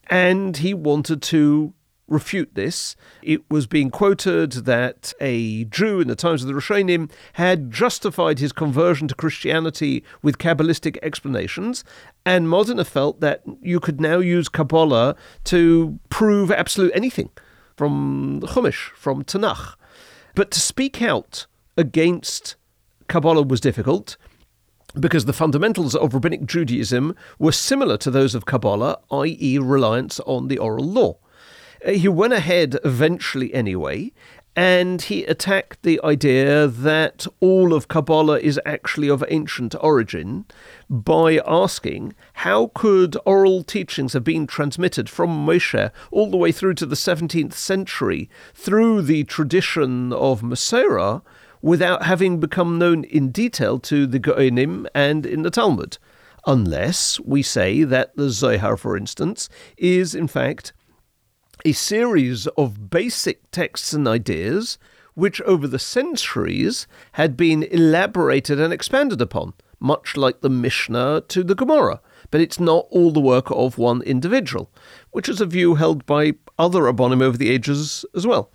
And 0.10 0.58
he 0.58 0.74
wanted 0.74 1.22
to 1.24 1.74
refute 2.08 2.56
this. 2.56 2.96
It 3.22 3.42
was 3.50 3.68
being 3.68 3.90
quoted 3.90 4.52
that 4.52 5.14
a 5.20 5.66
Jew 5.66 6.00
in 6.00 6.08
the 6.08 6.16
times 6.16 6.42
of 6.42 6.48
the 6.48 6.54
Rishonim 6.54 7.12
had 7.34 7.72
justified 7.72 8.40
his 8.40 8.52
conversion 8.52 9.08
to 9.08 9.16
Christianity 9.16 10.04
with 10.22 10.38
Kabbalistic 10.38 10.98
explanations, 11.02 11.84
and 12.26 12.50
Modena 12.50 12.86
felt 12.86 13.20
that 13.20 13.44
you 13.62 13.80
could 13.80 14.00
now 14.00 14.20
use 14.20 14.50
Kabbalah 14.50 15.16
to 15.46 16.00
prove 16.10 16.52
absolute 16.52 16.92
anything 16.96 17.30
from 17.76 18.42
Chumash, 18.42 18.92
from 18.96 19.24
Tanakh. 19.24 19.76
But 20.36 20.52
to 20.52 20.60
speak 20.60 21.02
out 21.02 21.46
against 21.78 22.56
Kabbalah 23.08 23.44
was 23.44 23.62
difficult 23.62 24.18
because 25.00 25.26
the 25.26 25.34
fundamentals 25.34 25.96
of 25.96 26.14
rabbinic 26.14 26.46
Judaism 26.46 27.16
were 27.38 27.52
similar 27.52 27.98
to 27.98 28.12
those 28.12 28.34
of 28.34 28.46
Kabbalah, 28.46 29.00
i.e., 29.12 29.58
reliance 29.60 30.20
on 30.22 30.48
the 30.48 30.58
oral 30.58 30.86
law. 30.86 31.18
Uh, 31.88 31.92
he 31.92 32.08
went 32.08 32.34
ahead 32.34 32.78
eventually 32.84 33.54
anyway, 33.54 34.12
and 34.56 35.04
he 35.04 35.24
attacked 35.26 35.84
the 35.84 36.02
idea 36.04 36.68
that 36.68 37.26
all 37.40 37.74
of 37.74 37.88
Kabbalah 37.88 38.40
is 38.40 38.60
actually 38.66 39.08
of 39.08 39.24
ancient 39.30 39.74
origin 39.80 40.46
by 40.90 41.40
asking 41.48 42.14
how 42.34 42.72
could 42.74 43.16
oral 43.26 43.64
teachings 43.64 44.14
have 44.14 44.24
been 44.24 44.48
transmitted 44.48 45.10
from 45.10 45.46
Moshe 45.46 45.92
all 46.12 46.30
the 46.30 46.38
way 46.38 46.52
through 46.52 46.74
to 46.74 46.86
the 46.86 46.96
17th 46.96 47.54
century 47.54 48.30
through 48.54 49.04
the 49.04 49.24
tradition 49.24 50.12
of 50.12 50.42
Masorah 50.42 51.22
without 51.62 52.04
having 52.04 52.40
become 52.40 52.78
known 52.78 53.04
in 53.06 53.30
detail 53.30 53.80
to 53.80 54.06
the 54.08 54.20
Geonim 54.20 54.88
and 54.94 55.26
in 55.26 55.44
the 55.44 55.52
Talmud, 55.52 56.00
unless 56.46 57.20
we 57.20 57.42
say 57.42 57.84
that 57.84 58.16
the 58.16 58.30
Zohar, 58.30 58.76
for 58.76 58.98
instance, 58.98 59.50
is 59.78 60.16
in 60.16 60.28
fact 60.28 60.74
a 61.66 61.72
series 61.72 62.48
of 62.48 62.90
basic 62.90 63.50
texts 63.52 63.94
and 63.94 64.08
ideas 64.08 64.78
which 65.18 65.42
over 65.42 65.68
the 65.68 65.80
centuries 65.80 66.86
had 67.14 67.36
been 67.36 67.64
elaborated 67.64 68.60
and 68.60 68.72
expanded 68.72 69.20
upon, 69.20 69.54
much 69.80 70.16
like 70.16 70.42
the 70.42 70.50
Mishnah 70.50 71.24
to 71.28 71.44
the 71.44 71.56
Gemara. 71.56 72.02
But 72.30 72.42
it's 72.42 72.60
not 72.60 72.86
all 72.92 73.12
the 73.12 73.20
work 73.20 73.50
of 73.50 73.80
one 73.80 74.04
individual, 74.04 74.70
which 75.10 75.28
is 75.28 75.42
a 75.42 75.48
view 75.48 75.74
held 75.74 76.06
by 76.06 76.34
other 76.60 76.84
Rabbonim 76.84 77.24
over 77.24 77.36
the 77.36 77.50
ages 77.50 78.06
as 78.16 78.28
well. 78.28 78.52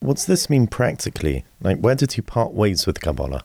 What's 0.00 0.24
this 0.24 0.48
mean 0.48 0.68
practically? 0.68 1.44
Like, 1.60 1.78
where 1.80 1.94
did 1.94 2.12
he 2.12 2.22
part 2.22 2.54
ways 2.54 2.86
with 2.86 3.02
Kabbalah? 3.02 3.44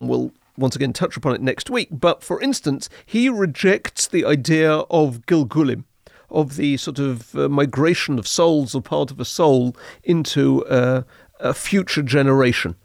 We'll 0.00 0.32
once 0.56 0.74
again 0.74 0.92
touch 0.92 1.16
upon 1.16 1.34
it 1.34 1.42
next 1.42 1.70
week, 1.70 1.88
but 1.90 2.22
for 2.22 2.40
instance, 2.40 2.88
he 3.04 3.28
rejects 3.28 4.06
the 4.06 4.24
idea 4.24 4.70
of 4.90 5.26
Gilgulim, 5.26 5.84
of 6.32 6.56
the 6.56 6.76
sort 6.76 6.98
of 6.98 7.34
uh, 7.34 7.48
migration 7.48 8.18
of 8.18 8.26
souls 8.26 8.74
or 8.74 8.82
part 8.82 9.10
of 9.10 9.20
a 9.20 9.24
soul 9.24 9.76
into 10.02 10.64
uh, 10.66 11.02
a 11.40 11.54
future 11.54 12.02
generation. 12.02 12.76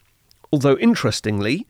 Although, 0.51 0.77
interestingly, 0.77 1.67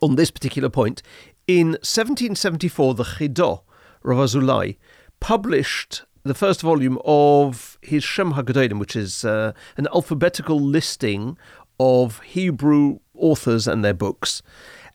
on 0.00 0.16
this 0.16 0.30
particular 0.30 0.68
point, 0.68 1.02
in 1.46 1.68
1774, 1.68 2.94
the 2.94 3.04
Chidah, 3.04 3.62
Rav 4.02 4.74
published 5.20 6.02
the 6.24 6.34
first 6.34 6.62
volume 6.62 6.98
of 7.04 7.78
his 7.82 8.04
Shem 8.04 8.34
HaGedolim, 8.34 8.78
which 8.78 8.96
is 8.96 9.24
uh, 9.24 9.52
an 9.76 9.88
alphabetical 9.94 10.60
listing 10.60 11.36
of 11.80 12.20
Hebrew 12.20 13.00
authors 13.14 13.66
and 13.66 13.84
their 13.84 13.94
books 13.94 14.42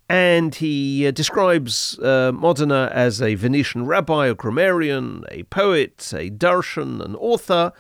and 0.10 0.56
he 0.56 1.06
uh, 1.06 1.12
describes 1.12 2.00
uh, 2.00 2.32
Modena 2.34 2.90
as 2.94 3.22
a 3.22 3.36
Venetian 3.36 3.86
rabbi, 3.86 4.28
a 4.28 4.34
grammarian, 4.34 5.26
a 5.30 5.44
poet, 5.44 6.14
a 6.16 6.30
darshan, 6.30 7.04
an 7.04 7.16
author. 7.16 7.74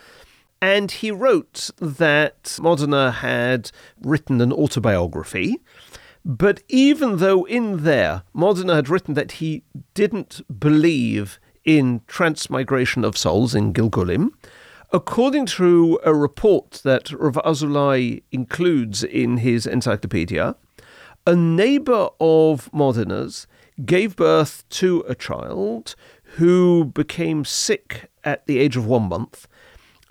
And 0.61 0.91
he 0.91 1.11
wrote 1.11 1.69
that 1.77 2.57
Modena 2.61 3.11
had 3.11 3.71
written 4.01 4.41
an 4.41 4.51
autobiography. 4.51 5.61
But 6.25 6.63
even 6.67 7.17
though 7.17 7.45
in 7.45 7.83
there 7.83 8.23
Modena 8.33 8.75
had 8.75 8.89
written 8.89 9.13
that 9.13 9.33
he 9.33 9.63
didn't 9.93 10.41
believe 10.59 11.39
in 11.63 12.01
transmigration 12.07 13.05
of 13.05 13.17
souls 13.17 13.55
in 13.55 13.71
Gilgulim, 13.71 14.31
according 14.91 15.45
to 15.45 15.99
a 16.03 16.13
report 16.13 16.81
that 16.83 17.11
Rav 17.11 17.35
Azulai 17.45 18.23
includes 18.31 19.03
in 19.03 19.37
his 19.37 19.65
encyclopedia, 19.65 20.55
a 21.27 21.35
neighbor 21.35 22.07
of 22.21 22.71
Modena's 22.71 23.47
gave 23.83 24.15
birth 24.15 24.63
to 24.69 25.03
a 25.09 25.13
child 25.13 25.93
who 26.37 26.85
became 26.85 27.43
sick 27.43 28.09
at 28.23 28.45
the 28.45 28.59
age 28.59 28.77
of 28.77 28.85
one 28.85 29.09
month. 29.09 29.45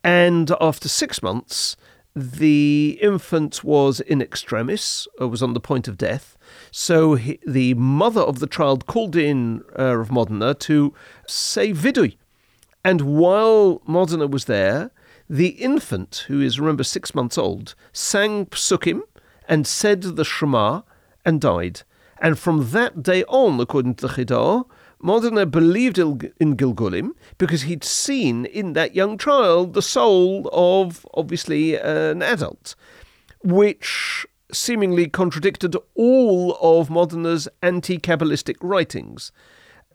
And 0.04 0.52
after 0.60 0.90
six 0.90 1.22
months, 1.22 1.74
the 2.14 2.98
infant 3.00 3.64
was 3.64 4.00
in 4.00 4.20
extremis, 4.20 5.08
uh, 5.18 5.26
was 5.26 5.42
on 5.42 5.54
the 5.54 5.60
point 5.60 5.88
of 5.88 5.96
death. 5.96 6.36
So 6.70 7.14
he, 7.14 7.40
the 7.46 7.72
mother 7.74 8.20
of 8.20 8.38
the 8.38 8.46
child 8.46 8.86
called 8.86 9.16
in 9.16 9.62
uh, 9.78 9.98
of 9.98 10.12
Modena 10.12 10.52
to 10.54 10.92
say 11.26 11.72
vidui. 11.72 12.18
And 12.84 13.00
while 13.00 13.80
Modena 13.86 14.26
was 14.26 14.44
there, 14.44 14.90
the 15.30 15.48
infant, 15.48 16.26
who 16.28 16.42
is, 16.42 16.60
remember, 16.60 16.84
six 16.84 17.14
months 17.14 17.38
old, 17.38 17.74
sang 17.94 18.46
psukim 18.46 19.00
and 19.48 19.66
said 19.66 20.02
the 20.02 20.24
Shema 20.24 20.82
and 21.26 21.40
died. 21.40 21.82
And 22.18 22.38
from 22.38 22.70
that 22.70 23.02
day 23.02 23.24
on, 23.24 23.60
according 23.60 23.96
to 23.96 24.06
the 24.06 24.14
Chidah, 24.14 24.64
Modena 25.02 25.44
believed 25.44 25.98
in 25.98 26.56
Gilgulim 26.56 27.10
because 27.36 27.62
he'd 27.62 27.84
seen 27.84 28.46
in 28.46 28.72
that 28.72 28.94
young 28.94 29.18
child 29.18 29.74
the 29.74 29.82
soul 29.82 30.48
of, 30.52 31.06
obviously, 31.12 31.76
an 31.76 32.22
adult, 32.22 32.74
which 33.44 34.26
seemingly 34.50 35.08
contradicted 35.08 35.76
all 35.94 36.56
of 36.62 36.88
Modena's 36.88 37.48
anti 37.62 37.98
Kabbalistic 37.98 38.56
writings. 38.62 39.32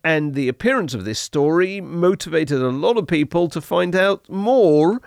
And 0.03 0.33
the 0.35 0.47
appearance 0.47 0.93
of 0.93 1.05
this 1.05 1.19
story 1.19 1.81
motivated 1.81 2.61
a 2.61 2.69
lot 2.69 2.97
of 2.97 3.07
people 3.07 3.47
to 3.49 3.61
find 3.61 3.95
out 3.95 4.29
more 4.29 5.01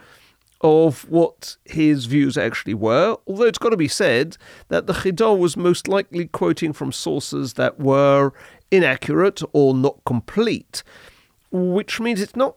of 0.65 1.09
what 1.11 1.59
his 1.67 2.07
views 2.07 2.39
actually 2.39 2.73
were, 2.73 3.19
although 3.27 3.45
it's 3.45 3.59
got 3.59 3.69
to 3.69 3.77
be 3.77 3.87
said 3.87 4.39
that 4.69 4.87
the 4.87 4.95
Chidah 4.95 5.39
was 5.39 5.59
most 5.59 5.87
likely 5.87 6.27
quoting 6.27 6.73
from 6.73 6.91
sources 6.91 7.53
that 7.53 7.79
were 7.79 8.33
inaccurate 8.71 9.43
or 9.53 9.75
not 9.75 10.03
complete, 10.07 10.83
which 11.53 12.01
means 12.01 12.21
it's 12.23 12.35
not 12.35 12.57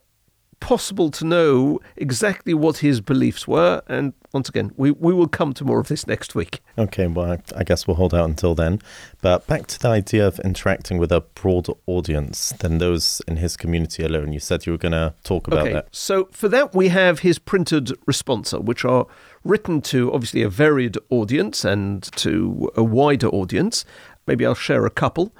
possible 0.59 1.09
to 1.11 1.25
know 1.25 1.79
exactly 1.95 2.53
what 2.53 2.77
his 2.77 3.01
beliefs 3.01 3.47
were. 3.47 3.81
And 3.87 4.13
once 4.33 4.49
again, 4.49 4.71
we, 4.75 4.91
we 4.91 5.13
will 5.13 5.27
come 5.27 5.53
to 5.53 5.63
more 5.63 5.79
of 5.79 5.87
this 5.87 6.07
next 6.07 6.35
week. 6.35 6.61
Okay, 6.77 7.07
well, 7.07 7.37
I, 7.55 7.63
guess 7.63 7.87
we'll 7.87 7.95
hold 7.95 8.13
out 8.13 8.25
until 8.29 8.55
then. 8.55 8.81
But 9.21 9.47
back 9.47 9.67
to 9.67 9.79
the 9.79 9.87
idea 9.87 10.27
of 10.27 10.39
interacting 10.39 10.97
with 10.97 11.11
a 11.11 11.21
broader 11.21 11.73
audience 11.85 12.53
than 12.59 12.79
those 12.79 13.21
in 13.27 13.37
his 13.37 13.55
community 13.55 14.03
alone. 14.03 14.33
You 14.33 14.39
said 14.39 14.65
you 14.65 14.73
were 14.73 14.77
going 14.77 14.91
to 14.93 15.13
talk 15.23 15.47
about 15.47 15.61
okay, 15.61 15.73
that. 15.73 15.87
So 15.91 16.29
for 16.31 16.49
that, 16.49 16.73
we 16.75 16.89
have 16.89 17.19
his 17.19 17.39
printed 17.39 17.87
responsa, 18.07 18.63
which 18.63 18.83
are 18.83 19.05
written 19.43 19.81
to 19.81 20.11
obviously 20.13 20.43
a 20.43 20.49
varied 20.49 20.97
audience 21.09 21.63
and 21.63 22.03
to 22.17 22.71
a 22.75 22.83
wider 22.83 23.27
audience. 23.27 23.85
Maybe 24.25 24.45
I'll 24.45 24.55
share 24.55 24.85
a 24.85 24.91
couple. 24.91 25.33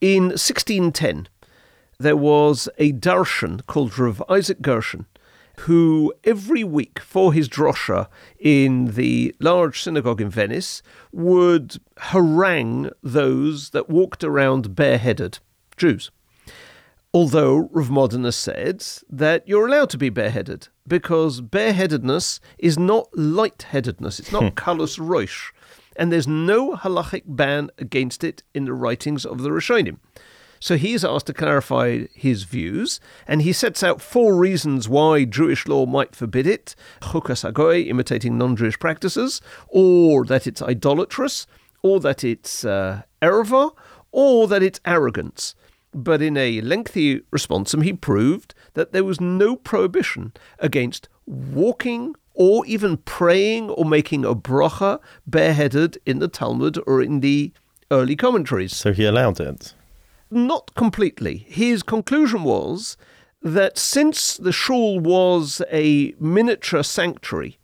In 0.00 0.24
1610, 0.30 1.28
there 2.00 2.16
was 2.16 2.66
a 2.78 2.94
darshan 2.94 3.64
called 3.66 3.98
Rav 3.98 4.22
Isaac 4.30 4.62
Gershon, 4.62 5.04
who 5.60 6.14
every 6.24 6.64
week 6.64 6.98
for 6.98 7.34
his 7.34 7.46
drosha 7.46 8.08
in 8.38 8.94
the 8.94 9.36
large 9.38 9.82
synagogue 9.82 10.22
in 10.22 10.30
Venice 10.30 10.82
would 11.12 11.76
harangue 11.98 12.90
those 13.02 13.70
that 13.70 13.90
walked 13.90 14.24
around 14.24 14.74
bareheaded, 14.74 15.40
Jews. 15.76 16.10
Although 17.12 17.68
Rav 17.70 17.90
Modena 17.90 18.32
said 18.32 18.82
that 19.10 19.46
you're 19.46 19.66
allowed 19.66 19.90
to 19.90 19.98
be 19.98 20.08
bareheaded 20.08 20.68
because 20.88 21.42
bareheadedness 21.42 22.40
is 22.58 22.78
not 22.78 23.12
lightheadedness, 23.12 24.20
it's 24.20 24.32
not 24.32 24.54
kalus 24.54 24.96
hmm. 24.96 25.06
roish, 25.06 25.52
and 25.96 26.10
there's 26.10 26.26
no 26.26 26.76
halachic 26.76 27.24
ban 27.26 27.68
against 27.76 28.24
it 28.24 28.42
in 28.54 28.64
the 28.64 28.72
writings 28.72 29.26
of 29.26 29.42
the 29.42 29.50
Rishonim. 29.50 29.98
So 30.62 30.76
he's 30.76 31.06
asked 31.06 31.26
to 31.26 31.32
clarify 31.32 32.06
his 32.14 32.42
views, 32.42 33.00
and 33.26 33.40
he 33.40 33.52
sets 33.52 33.82
out 33.82 34.02
four 34.02 34.36
reasons 34.36 34.90
why 34.90 35.24
Jewish 35.24 35.66
law 35.66 35.86
might 35.86 36.14
forbid 36.14 36.46
it 36.46 36.74
chukas 37.00 37.50
hagoy, 37.50 37.88
imitating 37.88 38.36
non 38.36 38.56
Jewish 38.56 38.78
practices, 38.78 39.40
or 39.68 40.26
that 40.26 40.46
it's 40.46 40.60
idolatrous, 40.60 41.46
or 41.82 41.98
that 42.00 42.22
it's 42.22 42.62
uh, 42.62 43.02
erva, 43.22 43.70
or 44.12 44.46
that 44.48 44.62
it's 44.62 44.80
arrogance. 44.84 45.54
But 45.94 46.20
in 46.20 46.36
a 46.36 46.60
lengthy 46.60 47.20
responsum, 47.32 47.82
he 47.82 47.94
proved 47.94 48.54
that 48.74 48.92
there 48.92 49.02
was 49.02 49.18
no 49.18 49.56
prohibition 49.56 50.34
against 50.58 51.08
walking 51.26 52.14
or 52.34 52.66
even 52.66 52.98
praying 52.98 53.70
or 53.70 53.84
making 53.86 54.26
a 54.26 54.34
bracha 54.34 55.00
bareheaded 55.26 55.98
in 56.04 56.18
the 56.18 56.28
Talmud 56.28 56.78
or 56.86 57.02
in 57.02 57.20
the 57.20 57.52
early 57.90 58.14
commentaries. 58.14 58.76
So 58.76 58.92
he 58.92 59.04
allowed 59.04 59.40
it. 59.40 59.74
Not 60.30 60.74
completely. 60.74 61.38
His 61.48 61.82
conclusion 61.82 62.44
was 62.44 62.96
that 63.42 63.78
since 63.78 64.36
the 64.36 64.52
shul 64.52 65.00
was 65.00 65.62
a 65.72 66.14
miniature 66.20 66.82
sanctuary 66.82 67.58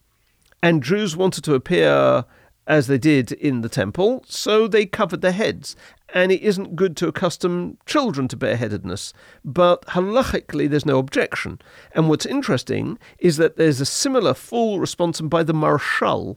and 0.62 0.82
Jews 0.82 1.16
wanted 1.16 1.44
to 1.44 1.54
appear 1.54 2.24
as 2.66 2.88
they 2.88 2.98
did 2.98 3.30
in 3.30 3.60
the 3.60 3.68
temple, 3.68 4.24
so 4.26 4.66
they 4.66 4.86
covered 4.86 5.20
their 5.20 5.32
heads. 5.32 5.76
And 6.12 6.32
it 6.32 6.42
isn't 6.42 6.76
good 6.76 6.96
to 6.96 7.08
accustom 7.08 7.78
children 7.86 8.26
to 8.28 8.36
bareheadedness, 8.36 9.12
but 9.44 9.86
halachically 9.86 10.68
there's 10.68 10.86
no 10.86 10.98
objection. 10.98 11.60
And 11.92 12.08
what's 12.08 12.26
interesting 12.26 12.98
is 13.18 13.36
that 13.36 13.56
there's 13.56 13.80
a 13.80 13.86
similar 13.86 14.34
full 14.34 14.80
response 14.80 15.20
by 15.20 15.42
the 15.42 15.54
Maharshal 15.54 16.36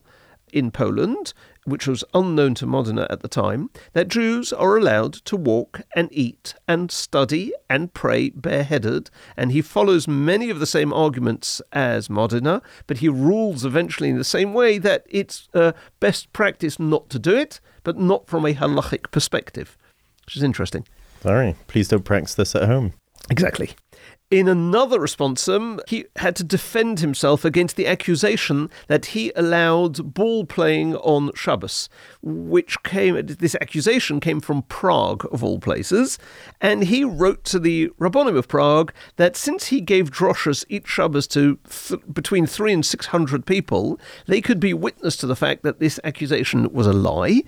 in 0.51 0.69
Poland, 0.71 1.33
which 1.69 1.87
was 1.87 2.03
unknown 2.13 2.55
to 2.55 2.65
Modena 2.65 3.07
at 3.09 3.21
the 3.21 3.27
time, 3.27 3.69
that 3.93 4.07
Jews 4.07 4.51
are 4.51 4.77
allowed 4.77 5.13
to 5.13 5.35
walk 5.35 5.81
and 5.95 6.09
eat 6.11 6.55
and 6.67 6.91
study 6.91 7.53
and 7.69 7.93
pray 7.93 8.29
bareheaded. 8.29 9.09
And 9.37 9.51
he 9.51 9.61
follows 9.61 10.07
many 10.07 10.49
of 10.49 10.59
the 10.59 10.65
same 10.65 10.91
arguments 10.93 11.61
as 11.71 12.09
Modena, 12.09 12.61
but 12.87 12.97
he 12.97 13.09
rules 13.09 13.65
eventually 13.65 14.09
in 14.09 14.17
the 14.17 14.23
same 14.23 14.53
way 14.53 14.77
that 14.77 15.05
it's 15.09 15.47
uh, 15.53 15.71
best 15.99 16.31
practice 16.33 16.79
not 16.79 17.09
to 17.09 17.19
do 17.19 17.35
it, 17.35 17.59
but 17.83 17.97
not 17.97 18.27
from 18.27 18.45
a 18.45 18.53
halachic 18.53 19.11
perspective, 19.11 19.77
which 20.25 20.35
is 20.35 20.43
interesting. 20.43 20.85
Very. 21.21 21.55
Please 21.67 21.87
don't 21.87 22.05
practice 22.05 22.35
this 22.35 22.55
at 22.55 22.63
home. 22.63 22.93
Exactly. 23.29 23.71
In 24.31 24.47
another 24.47 24.99
responsum, 24.99 25.79
he 25.87 26.05
had 26.17 26.35
to 26.35 26.43
defend 26.43 26.99
himself 26.99 27.43
against 27.43 27.75
the 27.77 27.87
accusation 27.87 28.69
that 28.85 29.07
he 29.07 29.31
allowed 29.35 30.13
ball 30.13 30.45
playing 30.45 30.95
on 30.97 31.31
Shabbos, 31.33 31.89
which 32.21 32.83
came, 32.83 33.15
this 33.25 33.55
accusation 33.55 34.19
came 34.19 34.39
from 34.39 34.61
Prague, 34.63 35.25
of 35.31 35.43
all 35.43 35.57
places, 35.57 36.19
and 36.61 36.83
he 36.83 37.03
wrote 37.03 37.43
to 37.45 37.57
the 37.57 37.89
Rabbonim 37.99 38.37
of 38.37 38.47
Prague 38.47 38.93
that 39.15 39.35
since 39.35 39.67
he 39.67 39.81
gave 39.81 40.11
droshes 40.11 40.63
each 40.69 40.87
Shabbos 40.87 41.25
to 41.29 41.57
th- 41.67 41.99
between 42.13 42.45
three 42.45 42.71
and 42.71 42.85
six 42.85 43.07
hundred 43.07 43.47
people, 43.47 43.99
they 44.27 44.41
could 44.41 44.59
be 44.59 44.75
witness 44.75 45.17
to 45.17 45.25
the 45.25 45.35
fact 45.35 45.63
that 45.63 45.79
this 45.79 45.99
accusation 46.03 46.71
was 46.71 46.85
a 46.85 46.93
lie, 46.93 47.41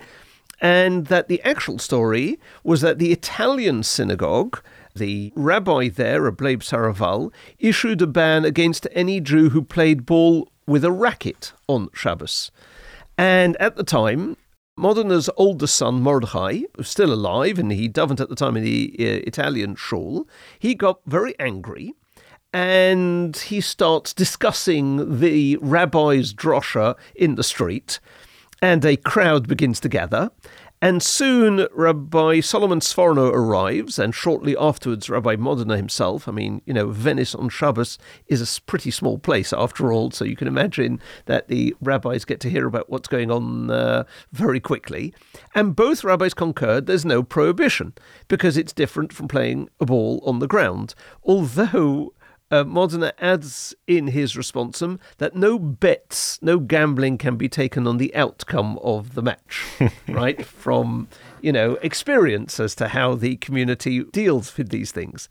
and 0.62 1.06
that 1.06 1.28
the 1.28 1.42
actual 1.42 1.78
story 1.78 2.38
was 2.64 2.80
that 2.80 2.98
the 2.98 3.12
Italian 3.12 3.82
synagogue 3.82 4.62
the 4.94 5.32
rabbi 5.34 5.88
there, 5.88 6.30
Ableib 6.30 6.60
Saraval, 6.60 7.32
issued 7.58 8.02
a 8.02 8.06
ban 8.06 8.44
against 8.44 8.86
any 8.92 9.20
Jew 9.20 9.50
who 9.50 9.62
played 9.62 10.04
ball 10.04 10.48
with 10.66 10.84
a 10.84 10.92
racket 10.92 11.52
on 11.66 11.88
Shabbos. 11.94 12.50
And 13.16 13.56
at 13.56 13.76
the 13.76 13.84
time, 13.84 14.36
Modena's 14.78 15.30
oldest 15.36 15.76
son, 15.76 16.02
Mordechai, 16.02 16.62
was 16.76 16.88
still 16.88 17.12
alive, 17.12 17.58
and 17.58 17.72
he 17.72 17.88
davened 17.88 18.20
at 18.20 18.28
the 18.28 18.36
time 18.36 18.56
in 18.56 18.64
the 18.64 18.94
uh, 18.98 19.26
Italian 19.26 19.76
shul. 19.76 20.28
He 20.58 20.74
got 20.74 21.00
very 21.06 21.34
angry 21.38 21.94
and 22.52 23.36
he 23.36 23.60
starts 23.60 24.12
discussing 24.12 25.20
the 25.20 25.56
rabbi's 25.62 26.34
drosha 26.34 26.96
in 27.14 27.36
the 27.36 27.42
street, 27.42 27.98
and 28.62 28.84
a 28.84 28.96
crowd 28.96 29.48
begins 29.48 29.80
to 29.80 29.88
gather. 29.88 30.30
And 30.80 31.00
soon 31.00 31.68
Rabbi 31.72 32.40
Solomon 32.40 32.80
Sforno 32.80 33.32
arrives, 33.32 34.00
and 34.00 34.12
shortly 34.12 34.56
afterwards, 34.56 35.08
Rabbi 35.08 35.36
Modena 35.36 35.76
himself. 35.76 36.26
I 36.26 36.32
mean, 36.32 36.60
you 36.66 36.74
know, 36.74 36.88
Venice 36.88 37.36
on 37.36 37.50
Shabbos 37.50 37.98
is 38.26 38.42
a 38.42 38.60
pretty 38.62 38.90
small 38.90 39.16
place 39.16 39.52
after 39.52 39.92
all, 39.92 40.10
so 40.10 40.24
you 40.24 40.34
can 40.34 40.48
imagine 40.48 41.00
that 41.26 41.46
the 41.46 41.76
rabbis 41.80 42.24
get 42.24 42.40
to 42.40 42.50
hear 42.50 42.66
about 42.66 42.90
what's 42.90 43.06
going 43.06 43.30
on 43.30 43.70
uh, 43.70 44.02
very 44.32 44.58
quickly. 44.58 45.14
And 45.54 45.76
both 45.76 46.02
rabbis 46.02 46.34
concurred 46.34 46.86
there's 46.86 47.04
no 47.04 47.22
prohibition 47.22 47.92
because 48.26 48.56
it's 48.56 48.72
different 48.72 49.12
from 49.12 49.28
playing 49.28 49.68
a 49.80 49.86
ball 49.86 50.20
on 50.26 50.40
the 50.40 50.48
ground. 50.48 50.96
Although 51.22 52.12
uh, 52.52 52.64
Modena 52.64 53.14
adds 53.18 53.74
in 53.86 54.08
his 54.08 54.34
responsum 54.34 55.00
that 55.16 55.34
no 55.34 55.58
bets, 55.58 56.38
no 56.42 56.58
gambling 56.58 57.16
can 57.16 57.36
be 57.36 57.48
taken 57.48 57.86
on 57.86 57.96
the 57.96 58.14
outcome 58.14 58.78
of 58.82 59.14
the 59.14 59.22
match, 59.22 59.64
right? 60.08 60.44
From, 60.44 61.08
you 61.40 61.50
know, 61.50 61.78
experience 61.82 62.60
as 62.60 62.74
to 62.74 62.88
how 62.88 63.14
the 63.14 63.36
community 63.36 64.04
deals 64.04 64.54
with 64.56 64.68
these 64.68 64.92
things. 64.92 65.30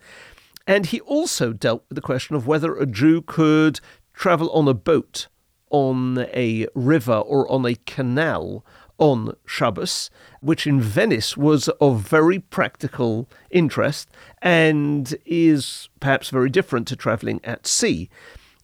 And 0.66 0.88
he 0.88 1.00
also 1.02 1.54
dealt 1.54 1.84
with 1.90 1.96
the 1.96 2.02
question 2.02 2.36
of 2.36 2.48
whether 2.48 2.76
a 2.76 2.88
Jew 2.88 3.22
could 3.22 3.80
travel 4.14 4.50
on 4.50 4.68
a 4.68 4.74
boat 4.74 5.28
on 5.70 6.28
a 6.34 6.68
river 6.76 7.14
or 7.14 7.50
on 7.50 7.66
a 7.66 7.76
canal 7.86 8.66
on 9.02 9.36
Shabbos, 9.48 10.12
which 10.42 10.68
in 10.68 10.80
Venice 10.80 11.36
was 11.36 11.68
of 11.82 12.02
very 12.02 12.38
practical 12.38 13.28
interest 13.50 14.08
and 14.44 15.16
is 15.26 15.90
perhaps 16.00 16.30
very 16.30 16.52
different 16.52 16.88
to 16.88 16.96
travelling 16.96 17.42
at 17.44 17.66
sea. 17.66 18.10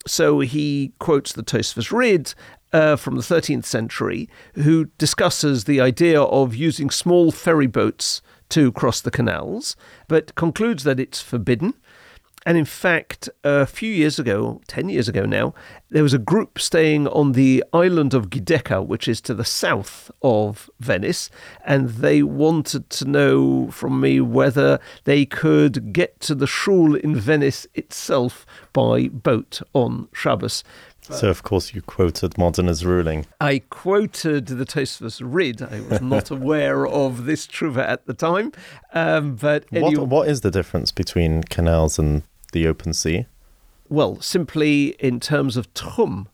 So 0.06 0.39
he 0.39 0.93
quotes 1.00 1.34
the 1.34 1.43
Tosfos 1.43 1.91
Rid 1.91 2.36
uh, 2.71 2.97
from 2.97 3.15
the 3.15 3.23
13th 3.23 3.65
century, 3.65 4.30
who 4.54 4.86
discusses 5.00 5.63
the 5.63 5.82
idea 5.82 6.21
of 6.21 6.56
using 6.56 6.91
small 6.91 7.32
ferry 7.32 7.67
boats 7.67 8.21
to 8.50 8.71
cross 8.71 9.02
the 9.02 9.12
canals, 9.12 9.76
but 10.08 10.36
concludes 10.36 10.84
that 10.84 11.00
it's 11.00 11.21
forbidden 11.21 11.73
and 12.47 12.57
in 12.57 12.63
fact, 12.63 13.27
a 13.43 13.65
few 13.65 13.91
years 13.91 14.19
ago, 14.19 14.62
10 14.67 14.88
years 14.88 15.10
ago 15.10 15.25
now, 15.25 15.53
there 15.89 16.01
was 16.01 16.13
a 16.13 16.17
group 16.17 16.60
staying 16.60 17.05
on 17.10 17.33
the 17.33 17.62
island 17.73 18.13
of 18.13 18.29
Giudecca, 18.29 18.88
which 18.88 19.10
is 19.10 19.19
to 19.21 19.33
the 19.33 19.43
south 19.43 20.10
of 20.21 20.69
Venice, 20.79 21.29
and 21.65 21.89
they 21.89 22.23
wanted 22.23 22.89
to 22.91 23.03
know 23.03 23.69
from 23.69 23.99
me 23.99 24.21
whether 24.21 24.79
they 25.03 25.25
could 25.25 25.91
get 25.91 26.21
to 26.21 26.33
the 26.33 26.47
shul 26.47 26.95
in 26.95 27.17
Venice 27.17 27.67
itself 27.75 28.45
by 28.71 29.10
boat 29.10 29.62
on 29.73 30.07
Shabbos. 30.13 30.63
So, 31.01 31.29
of 31.29 31.43
course, 31.43 31.73
you 31.73 31.81
quoted 31.81 32.36
Modena's 32.38 32.86
ruling. 32.86 33.25
I 33.41 33.60
quoted 33.69 34.47
the 34.47 34.65
Tosfos 34.65 35.21
Rid. 35.23 35.62
I 35.62 35.81
was 35.81 36.01
not 36.01 36.31
aware 36.31 36.88
of 36.88 37.25
this 37.25 37.45
teshuva 37.47 37.79
at 37.79 38.05
the 38.05 38.13
time. 38.13 38.53
Um, 38.93 39.36
but 39.36 39.65
what, 39.71 39.97
what 39.97 40.27
is 40.29 40.41
the 40.41 40.51
difference 40.51 40.91
between 40.91 41.43
canals 41.43 41.99
and 41.99 42.23
the 42.51 42.67
open 42.67 42.93
sea? 42.93 43.25
Well, 43.89 44.19
simply 44.19 44.95
in 44.99 45.19
terms 45.19 45.55
of 45.55 45.73
tchum, 45.73 46.27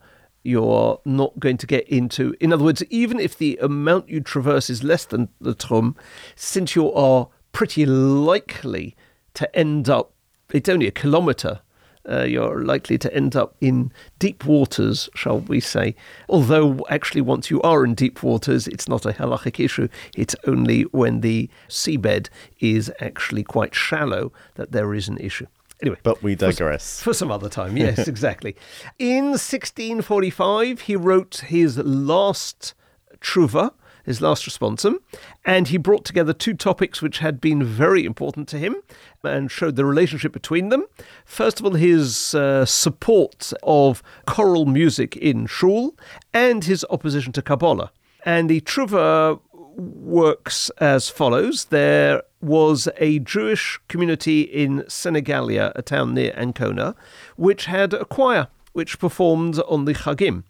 you're 0.43 0.99
not 1.05 1.39
going 1.39 1.57
to 1.57 1.67
get 1.67 1.87
into. 1.87 2.35
In 2.39 2.51
other 2.51 2.63
words, 2.63 2.83
even 2.89 3.19
if 3.19 3.37
the 3.37 3.57
amount 3.61 4.09
you 4.09 4.19
traverse 4.19 4.69
is 4.69 4.83
less 4.83 5.05
than 5.05 5.29
the 5.39 5.55
tchum, 5.55 5.95
since 6.35 6.75
you 6.75 6.91
are 6.93 7.29
pretty 7.51 7.85
likely 7.85 8.95
to 9.35 9.55
end 9.55 9.89
up, 9.89 10.13
it's 10.51 10.69
only 10.69 10.87
a 10.87 10.91
kilometre. 10.91 11.61
Uh, 12.09 12.23
you're 12.23 12.65
likely 12.65 12.97
to 12.97 13.13
end 13.13 13.33
up 13.33 13.55
in 13.61 13.89
deep 14.19 14.43
waters, 14.43 15.07
shall 15.15 15.39
we 15.39 15.61
say. 15.61 15.95
Although, 16.27 16.85
actually, 16.89 17.21
once 17.21 17.49
you 17.49 17.61
are 17.61 17.85
in 17.85 17.93
deep 17.95 18.21
waters, 18.21 18.67
it's 18.67 18.89
not 18.89 19.05
a 19.05 19.13
halachic 19.13 19.63
issue. 19.63 19.87
It's 20.17 20.35
only 20.45 20.81
when 20.91 21.21
the 21.21 21.49
seabed 21.69 22.27
is 22.59 22.91
actually 22.99 23.43
quite 23.43 23.73
shallow 23.73 24.33
that 24.55 24.73
there 24.73 24.93
is 24.93 25.07
an 25.07 25.17
issue. 25.19 25.47
Anyway, 25.81 25.97
but 26.03 26.21
we 26.23 26.35
digress. 26.35 26.99
For, 26.99 27.05
for 27.05 27.13
some 27.13 27.31
other 27.31 27.49
time, 27.49 27.77
yes, 27.77 28.07
exactly. 28.07 28.55
In 28.99 29.31
1645, 29.31 30.81
he 30.81 30.95
wrote 30.95 31.43
his 31.47 31.77
last 31.77 32.73
teshuva, 33.19 33.71
his 34.03 34.21
last 34.21 34.45
responsum, 34.45 34.97
and 35.45 35.69
he 35.69 35.77
brought 35.77 36.05
together 36.05 36.33
two 36.33 36.53
topics 36.53 37.01
which 37.01 37.19
had 37.19 37.39
been 37.39 37.63
very 37.63 38.05
important 38.05 38.47
to 38.49 38.57
him 38.57 38.75
and 39.23 39.49
showed 39.49 39.75
the 39.75 39.85
relationship 39.85 40.33
between 40.33 40.69
them. 40.69 40.85
First 41.25 41.59
of 41.59 41.65
all, 41.65 41.73
his 41.73 42.35
uh, 42.35 42.65
support 42.65 43.53
of 43.63 44.03
choral 44.25 44.65
music 44.65 45.15
in 45.15 45.47
shul 45.47 45.95
and 46.33 46.65
his 46.65 46.85
opposition 46.89 47.31
to 47.33 47.41
Kabbalah. 47.41 47.91
And 48.25 48.49
the 48.49 48.61
teshuva 48.61 49.39
works 49.75 50.69
as 50.77 51.09
follows. 51.09 51.65
There 51.65 52.23
was 52.41 52.87
a 52.97 53.19
Jewish 53.19 53.79
community 53.87 54.41
in 54.41 54.83
Senigallia, 54.87 55.71
a 55.75 55.81
town 55.81 56.13
near 56.13 56.33
Ancona, 56.35 56.95
which 57.35 57.65
had 57.65 57.93
a 57.93 58.05
choir 58.05 58.47
which 58.73 58.99
performed 58.99 59.59
on 59.67 59.85
the 59.85 59.93
Chagim. 59.93 60.43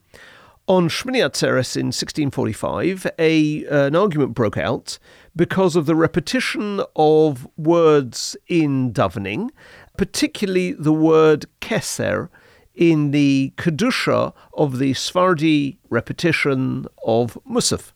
On 0.66 0.88
Shmini 0.88 1.18
Atzeres 1.18 1.76
in 1.76 1.88
1645, 1.88 3.06
a, 3.20 3.66
uh, 3.68 3.88
an 3.88 3.96
argument 3.98 4.34
broke 4.34 4.58
out 4.58 4.98
because 5.36 5.76
of 5.76 5.86
the 5.86 5.96
repetition 5.96 6.82
of 6.96 7.46
words 7.58 8.38
in 8.48 8.94
davening, 8.94 9.50
particularly 9.98 10.72
the 10.72 10.94
word 10.94 11.48
keser 11.60 12.30
in 12.74 13.12
the 13.12 13.54
Kedusha 13.58 14.34
of 14.54 14.80
the 14.80 14.94
Sephardi 14.94 15.80
repetition 15.90 16.86
of 17.06 17.38
Musaf. 17.48 17.92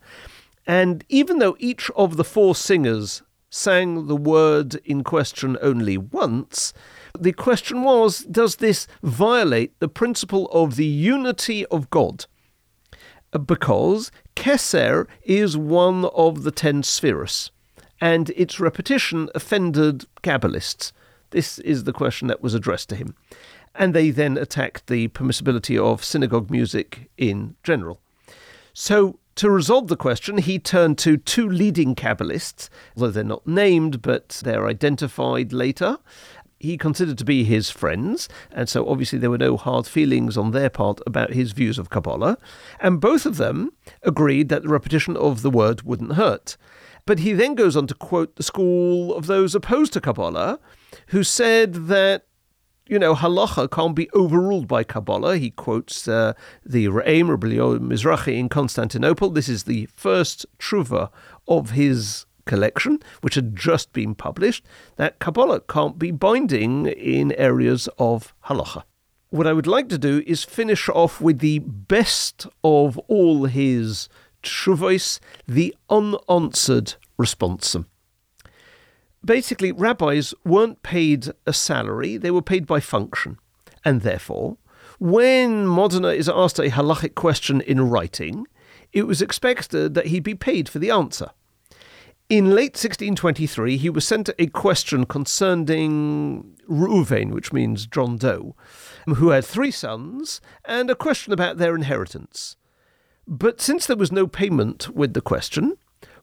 And 0.67 1.05
even 1.07 1.39
though 1.39 1.55
each 1.59 1.89
of 1.91 2.17
the 2.17 2.25
four 2.25 2.53
singers 2.53 3.23
sang 3.49 4.07
the 4.07 4.17
word 4.17 4.75
in 4.83 5.01
question 5.01 5.57
only 5.61 5.97
once, 5.97 6.73
the 7.17 7.31
question 7.31 7.83
was 7.83 8.19
does 8.19 8.57
this 8.57 8.85
violate 9.01 9.79
the 9.79 9.87
principle 9.87 10.47
of 10.51 10.75
the 10.75 10.85
unity 10.85 11.65
of 11.67 11.89
God? 11.89 12.25
Because 13.31 14.11
Keser 14.35 15.07
is 15.23 15.57
one 15.57 16.05
of 16.05 16.43
the 16.43 16.51
ten 16.51 16.83
spheres, 16.83 17.49
and 18.01 18.29
its 18.31 18.59
repetition 18.59 19.29
offended 19.33 20.05
Kabbalists. 20.21 20.91
This 21.29 21.59
is 21.59 21.85
the 21.85 21.93
question 21.93 22.27
that 22.27 22.41
was 22.41 22.53
addressed 22.53 22.89
to 22.89 22.95
him. 22.95 23.15
And 23.73 23.93
they 23.93 24.09
then 24.09 24.37
attacked 24.37 24.87
the 24.87 25.07
permissibility 25.09 25.77
of 25.77 26.03
synagogue 26.03 26.49
music 26.49 27.09
in 27.17 27.55
general. 27.63 28.01
So 28.73 29.19
to 29.37 29.49
resolve 29.49 29.87
the 29.87 29.95
question, 29.95 30.37
he 30.39 30.59
turned 30.59 30.97
to 30.99 31.17
two 31.17 31.47
leading 31.47 31.95
Kabbalists, 31.95 32.69
although 32.95 33.11
they're 33.11 33.23
not 33.23 33.47
named, 33.47 34.01
but 34.01 34.41
they're 34.43 34.67
identified 34.67 35.53
later. 35.53 35.97
he 36.59 36.77
considered 36.77 37.17
to 37.19 37.25
be 37.25 37.43
his 37.43 37.69
friends, 37.69 38.27
and 38.51 38.67
so 38.67 38.87
obviously 38.89 39.19
there 39.19 39.29
were 39.29 39.37
no 39.37 39.57
hard 39.57 39.85
feelings 39.85 40.37
on 40.37 40.51
their 40.51 40.69
part 40.69 40.99
about 41.05 41.33
his 41.33 41.51
views 41.51 41.77
of 41.77 41.89
Kabbalah, 41.89 42.37
and 42.79 42.99
both 42.99 43.25
of 43.25 43.37
them 43.37 43.71
agreed 44.03 44.49
that 44.49 44.63
the 44.63 44.69
repetition 44.69 45.15
of 45.15 45.41
the 45.41 45.51
word 45.51 45.83
wouldn't 45.83 46.13
hurt. 46.13 46.57
But 47.05 47.19
he 47.19 47.33
then 47.33 47.55
goes 47.55 47.77
on 47.77 47.87
to 47.87 47.93
quote 47.93 48.35
the 48.35 48.43
school 48.43 49.15
of 49.15 49.27
those 49.27 49.55
opposed 49.55 49.93
to 49.93 50.01
Kabbalah, 50.01 50.59
who 51.07 51.23
said 51.23 51.87
that 51.87 52.26
you 52.89 52.99
know, 52.99 53.15
halacha 53.15 53.69
can't 53.69 53.95
be 53.95 54.09
overruled 54.13 54.67
by 54.67 54.83
Kabbalah. 54.83 55.37
He 55.37 55.51
quotes 55.51 56.07
uh, 56.07 56.33
the 56.65 56.87
Re'em, 56.87 57.29
Rabbi 57.29 57.47
Mizrahi 57.47 58.37
in 58.37 58.49
Constantinople. 58.49 59.29
This 59.29 59.49
is 59.49 59.63
the 59.63 59.87
first 59.95 60.45
teshuva 60.59 61.09
of 61.47 61.71
his 61.71 62.25
collection, 62.45 62.99
which 63.21 63.35
had 63.35 63.55
just 63.55 63.91
been 63.93 64.15
published, 64.15 64.65
that 64.95 65.19
Kabbalah 65.19 65.61
can't 65.61 65.99
be 65.99 66.11
binding 66.11 66.85
in 66.87 67.33
areas 67.33 67.89
of 67.99 68.33
halacha. 68.45 68.83
What 69.29 69.47
I 69.47 69.53
would 69.53 69.67
like 69.67 69.89
to 69.89 69.97
do 69.97 70.23
is 70.25 70.45
finish 70.45 70.87
off 70.87 71.19
with 71.19 71.39
the 71.39 71.59
best 71.59 72.47
of 72.63 72.97
all 73.09 73.45
his 73.45 74.07
teshuvos, 74.41 75.19
the 75.45 75.75
unanswered 75.89 76.95
responsum 77.19 77.85
basically, 79.23 79.71
rabbis 79.71 80.33
weren't 80.45 80.83
paid 80.83 81.27
a 81.45 81.53
salary, 81.53 82.17
they 82.17 82.31
were 82.31 82.41
paid 82.41 82.65
by 82.65 82.79
function. 82.79 83.37
And 83.83 84.01
therefore, 84.01 84.57
when 84.99 85.67
Modena 85.67 86.09
is 86.09 86.27
asked 86.27 86.59
a 86.59 86.69
halachic 86.69 87.15
question 87.15 87.61
in 87.61 87.89
writing, 87.89 88.47
it 88.93 89.03
was 89.03 89.21
expected 89.21 89.93
that 89.93 90.07
he'd 90.07 90.23
be 90.23 90.35
paid 90.35 90.67
for 90.67 90.79
the 90.79 90.91
answer. 90.91 91.31
In 92.29 92.51
late 92.51 92.73
1623, 92.73 93.77
he 93.77 93.89
was 93.89 94.05
sent 94.05 94.29
a 94.37 94.47
question 94.47 95.05
concerning 95.05 96.57
Reuven, 96.67 97.31
which 97.31 97.53
means 97.53 97.87
John 97.87 98.17
Doe, 98.17 98.53
who 99.05 99.29
had 99.29 99.45
three 99.45 99.71
sons, 99.71 100.41
and 100.65 100.89
a 100.89 100.95
question 100.95 101.31
about 101.31 101.57
their 101.57 101.73
inheritance. 101.73 102.57
But 103.25 103.61
since 103.61 103.85
there 103.85 103.95
was 103.95 104.11
no 104.11 104.27
payment 104.27 104.89
with 104.89 105.13
the 105.13 105.21
question, 105.21 105.77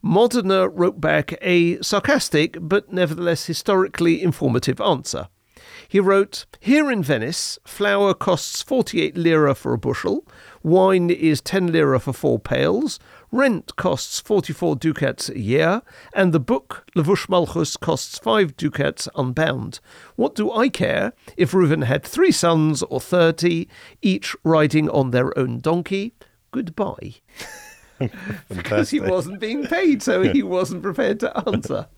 Modena 0.07 0.69
wrote 0.69 1.01
back 1.01 1.33
a 1.41 1.81
sarcastic 1.81 2.59
but 2.61 2.93
nevertheless 2.93 3.47
historically 3.47 4.23
informative 4.23 4.79
answer. 4.79 5.29
He 5.89 5.99
wrote, 5.99 6.45
Here 6.61 6.91
in 6.91 7.03
Venice, 7.03 7.59
flour 7.65 8.13
costs 8.13 8.61
48 8.61 9.17
lira 9.17 9.55
for 9.55 9.73
a 9.73 9.79
bushel, 9.79 10.29
wine 10.63 11.09
is 11.09 11.41
10 11.41 11.73
lira 11.73 11.99
for 11.99 12.13
four 12.13 12.39
pails, 12.39 13.01
rent 13.33 13.77
costs 13.77 14.21
44 14.21 14.77
ducats 14.77 15.31
a 15.31 15.39
year, 15.39 15.81
and 16.13 16.35
the 16.35 16.41
book 16.41 16.85
Levush 16.95 17.27
Malchus 17.31 17.75
costs 17.79 18.19
5 18.19 18.59
ducats 18.59 19.09
unbound. 19.17 19.81
What 20.17 20.35
do 20.35 20.53
I 20.53 20.69
care 20.69 21.15
if 21.39 21.53
Reuven 21.53 21.85
had 21.85 22.05
three 22.05 22.31
sons 22.31 22.83
or 22.83 23.01
30, 23.01 23.67
each 24.03 24.37
riding 24.45 24.91
on 24.91 25.13
their 25.13 25.37
own 25.39 25.61
donkey? 25.61 26.13
Goodbye. 26.51 27.15
because 28.49 28.91
he 28.91 29.01
wasn't 29.01 29.41
being 29.41 29.67
paid, 29.67 30.03
so 30.03 30.23
he 30.23 30.43
wasn't 30.57 30.83
prepared 30.83 31.21
to 31.21 31.49
answer. 31.49 31.87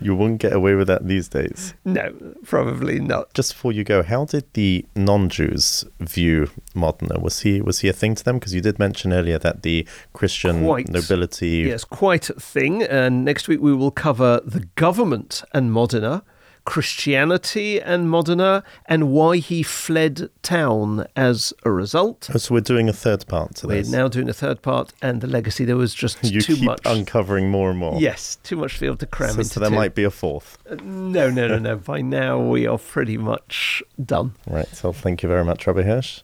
You 0.00 0.14
wouldn't 0.14 0.40
get 0.40 0.52
away 0.52 0.74
with 0.74 0.86
that 0.88 1.06
these 1.06 1.28
days. 1.28 1.74
No, 1.84 2.12
probably 2.44 3.00
not. 3.00 3.32
Just 3.34 3.54
before 3.54 3.72
you 3.72 3.84
go, 3.84 4.02
how 4.02 4.24
did 4.24 4.44
the 4.54 4.84
non-Jews 4.94 5.84
view 6.00 6.50
Modena? 6.74 7.18
Was 7.18 7.40
he 7.40 7.60
was 7.60 7.80
he 7.80 7.88
a 7.88 7.92
thing 7.92 8.14
to 8.14 8.24
them? 8.24 8.38
Because 8.38 8.54
you 8.54 8.60
did 8.60 8.78
mention 8.78 9.12
earlier 9.12 9.38
that 9.38 9.62
the 9.62 9.86
Christian 10.12 10.64
quite, 10.64 10.88
nobility. 10.88 11.64
Yes, 11.66 11.84
quite 11.84 12.30
a 12.30 12.34
thing. 12.34 12.82
And 12.82 13.24
next 13.24 13.48
week 13.48 13.60
we 13.60 13.74
will 13.74 13.90
cover 13.90 14.40
the 14.44 14.60
government 14.74 15.42
and 15.52 15.72
Modena 15.72 16.22
Christianity 16.68 17.80
and 17.80 18.10
Modena, 18.10 18.62
and 18.84 19.10
why 19.10 19.38
he 19.38 19.62
fled 19.62 20.28
town 20.42 21.06
as 21.16 21.54
a 21.64 21.70
result. 21.70 22.24
So 22.36 22.52
we're 22.52 22.60
doing 22.60 22.90
a 22.90 22.92
third 22.92 23.26
part 23.26 23.54
to 23.56 23.66
this. 23.66 23.88
we're 23.88 23.96
now 23.96 24.06
doing 24.06 24.28
a 24.28 24.34
third 24.34 24.60
part, 24.60 24.92
and 25.00 25.22
the 25.22 25.26
legacy. 25.26 25.64
There 25.64 25.78
was 25.78 25.94
just 25.94 26.22
you 26.22 26.42
too 26.42 26.56
keep 26.56 26.64
much 26.66 26.82
uncovering 26.84 27.50
more 27.50 27.70
and 27.70 27.78
more. 27.78 27.98
Yes, 27.98 28.36
too 28.42 28.56
much 28.56 28.78
be 28.78 28.94
to 28.94 29.06
cram 29.06 29.30
so, 29.30 29.38
into. 29.38 29.48
So 29.54 29.60
there 29.60 29.70
two. 29.70 29.76
might 29.76 29.94
be 29.94 30.04
a 30.04 30.10
fourth. 30.10 30.58
Uh, 30.70 30.74
no, 30.82 31.30
no, 31.30 31.48
no, 31.48 31.58
no. 31.58 31.76
By 31.76 32.02
now 32.02 32.38
we 32.38 32.66
are 32.66 32.76
pretty 32.76 33.16
much 33.16 33.82
done. 34.04 34.34
Right. 34.46 34.68
So 34.68 34.92
thank 34.92 35.22
you 35.22 35.28
very 35.28 35.44
much, 35.46 35.66
Rabbi 35.66 35.82
Hirsch. 35.82 36.20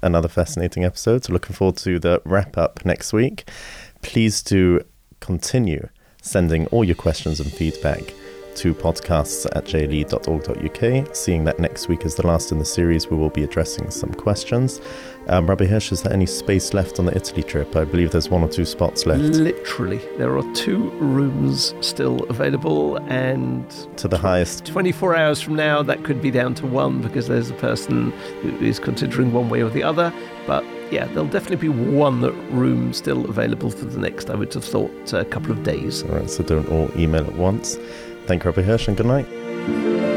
Another 0.00 0.28
fascinating 0.28 0.84
episode. 0.84 1.24
So 1.24 1.34
looking 1.34 1.54
forward 1.54 1.76
to 1.78 1.98
the 1.98 2.22
wrap 2.24 2.56
up 2.56 2.82
next 2.86 3.12
week. 3.12 3.46
Please 4.00 4.42
do 4.42 4.80
continue 5.20 5.88
sending 6.22 6.66
all 6.68 6.82
your 6.82 6.94
questions 6.94 7.40
and 7.40 7.52
feedback 7.52 8.14
to 8.56 8.74
podcasts 8.74 9.46
at 9.54 9.64
jle.org.uk. 9.64 11.16
Seeing 11.16 11.44
that 11.44 11.58
next 11.58 11.88
week 11.88 12.04
is 12.04 12.14
the 12.14 12.26
last 12.26 12.52
in 12.52 12.58
the 12.58 12.64
series, 12.64 13.08
we 13.08 13.16
will 13.16 13.30
be 13.30 13.44
addressing 13.44 13.90
some 13.90 14.12
questions. 14.12 14.80
Um, 15.28 15.48
Rabbi 15.48 15.66
Hirsch, 15.66 15.92
is 15.92 16.02
there 16.02 16.12
any 16.12 16.26
space 16.26 16.74
left 16.74 16.98
on 16.98 17.06
the 17.06 17.16
Italy 17.16 17.42
trip? 17.42 17.76
I 17.76 17.84
believe 17.84 18.10
there's 18.10 18.28
one 18.28 18.42
or 18.42 18.48
two 18.48 18.64
spots 18.64 19.06
left. 19.06 19.22
Literally, 19.22 19.98
there 20.18 20.36
are 20.36 20.54
two 20.54 20.90
rooms 20.98 21.74
still 21.80 22.24
available, 22.24 22.96
and 23.08 23.70
to 23.98 24.08
the 24.08 24.18
highest. 24.18 24.66
24 24.66 25.14
hours 25.14 25.40
from 25.40 25.54
now, 25.54 25.82
that 25.82 26.02
could 26.02 26.20
be 26.20 26.30
down 26.30 26.54
to 26.56 26.66
one 26.66 27.00
because 27.00 27.28
there's 27.28 27.50
a 27.50 27.54
person 27.54 28.10
who 28.42 28.56
is 28.64 28.78
considering 28.78 29.32
one 29.32 29.48
way 29.48 29.62
or 29.62 29.70
the 29.70 29.82
other. 29.82 30.12
But 30.46 30.64
yeah, 30.90 31.06
there'll 31.06 31.24
definitely 31.24 31.68
be 31.68 31.68
one 31.68 32.20
room 32.54 32.92
still 32.92 33.24
available 33.24 33.70
for 33.70 33.86
the 33.86 33.98
next, 33.98 34.28
I 34.28 34.34
would 34.34 34.52
have 34.52 34.64
thought, 34.64 35.12
a 35.12 35.24
couple 35.24 35.50
of 35.50 35.62
days. 35.62 36.02
All 36.02 36.10
right, 36.16 36.28
so 36.28 36.42
don't 36.42 36.68
all 36.68 36.90
email 36.98 37.24
at 37.24 37.34
once. 37.34 37.78
Thank 38.26 38.44
you, 38.44 38.50
Rabbi 38.50 38.62
Hirsch, 38.62 38.88
and 38.88 38.96
good 38.96 39.06
night. 39.06 40.11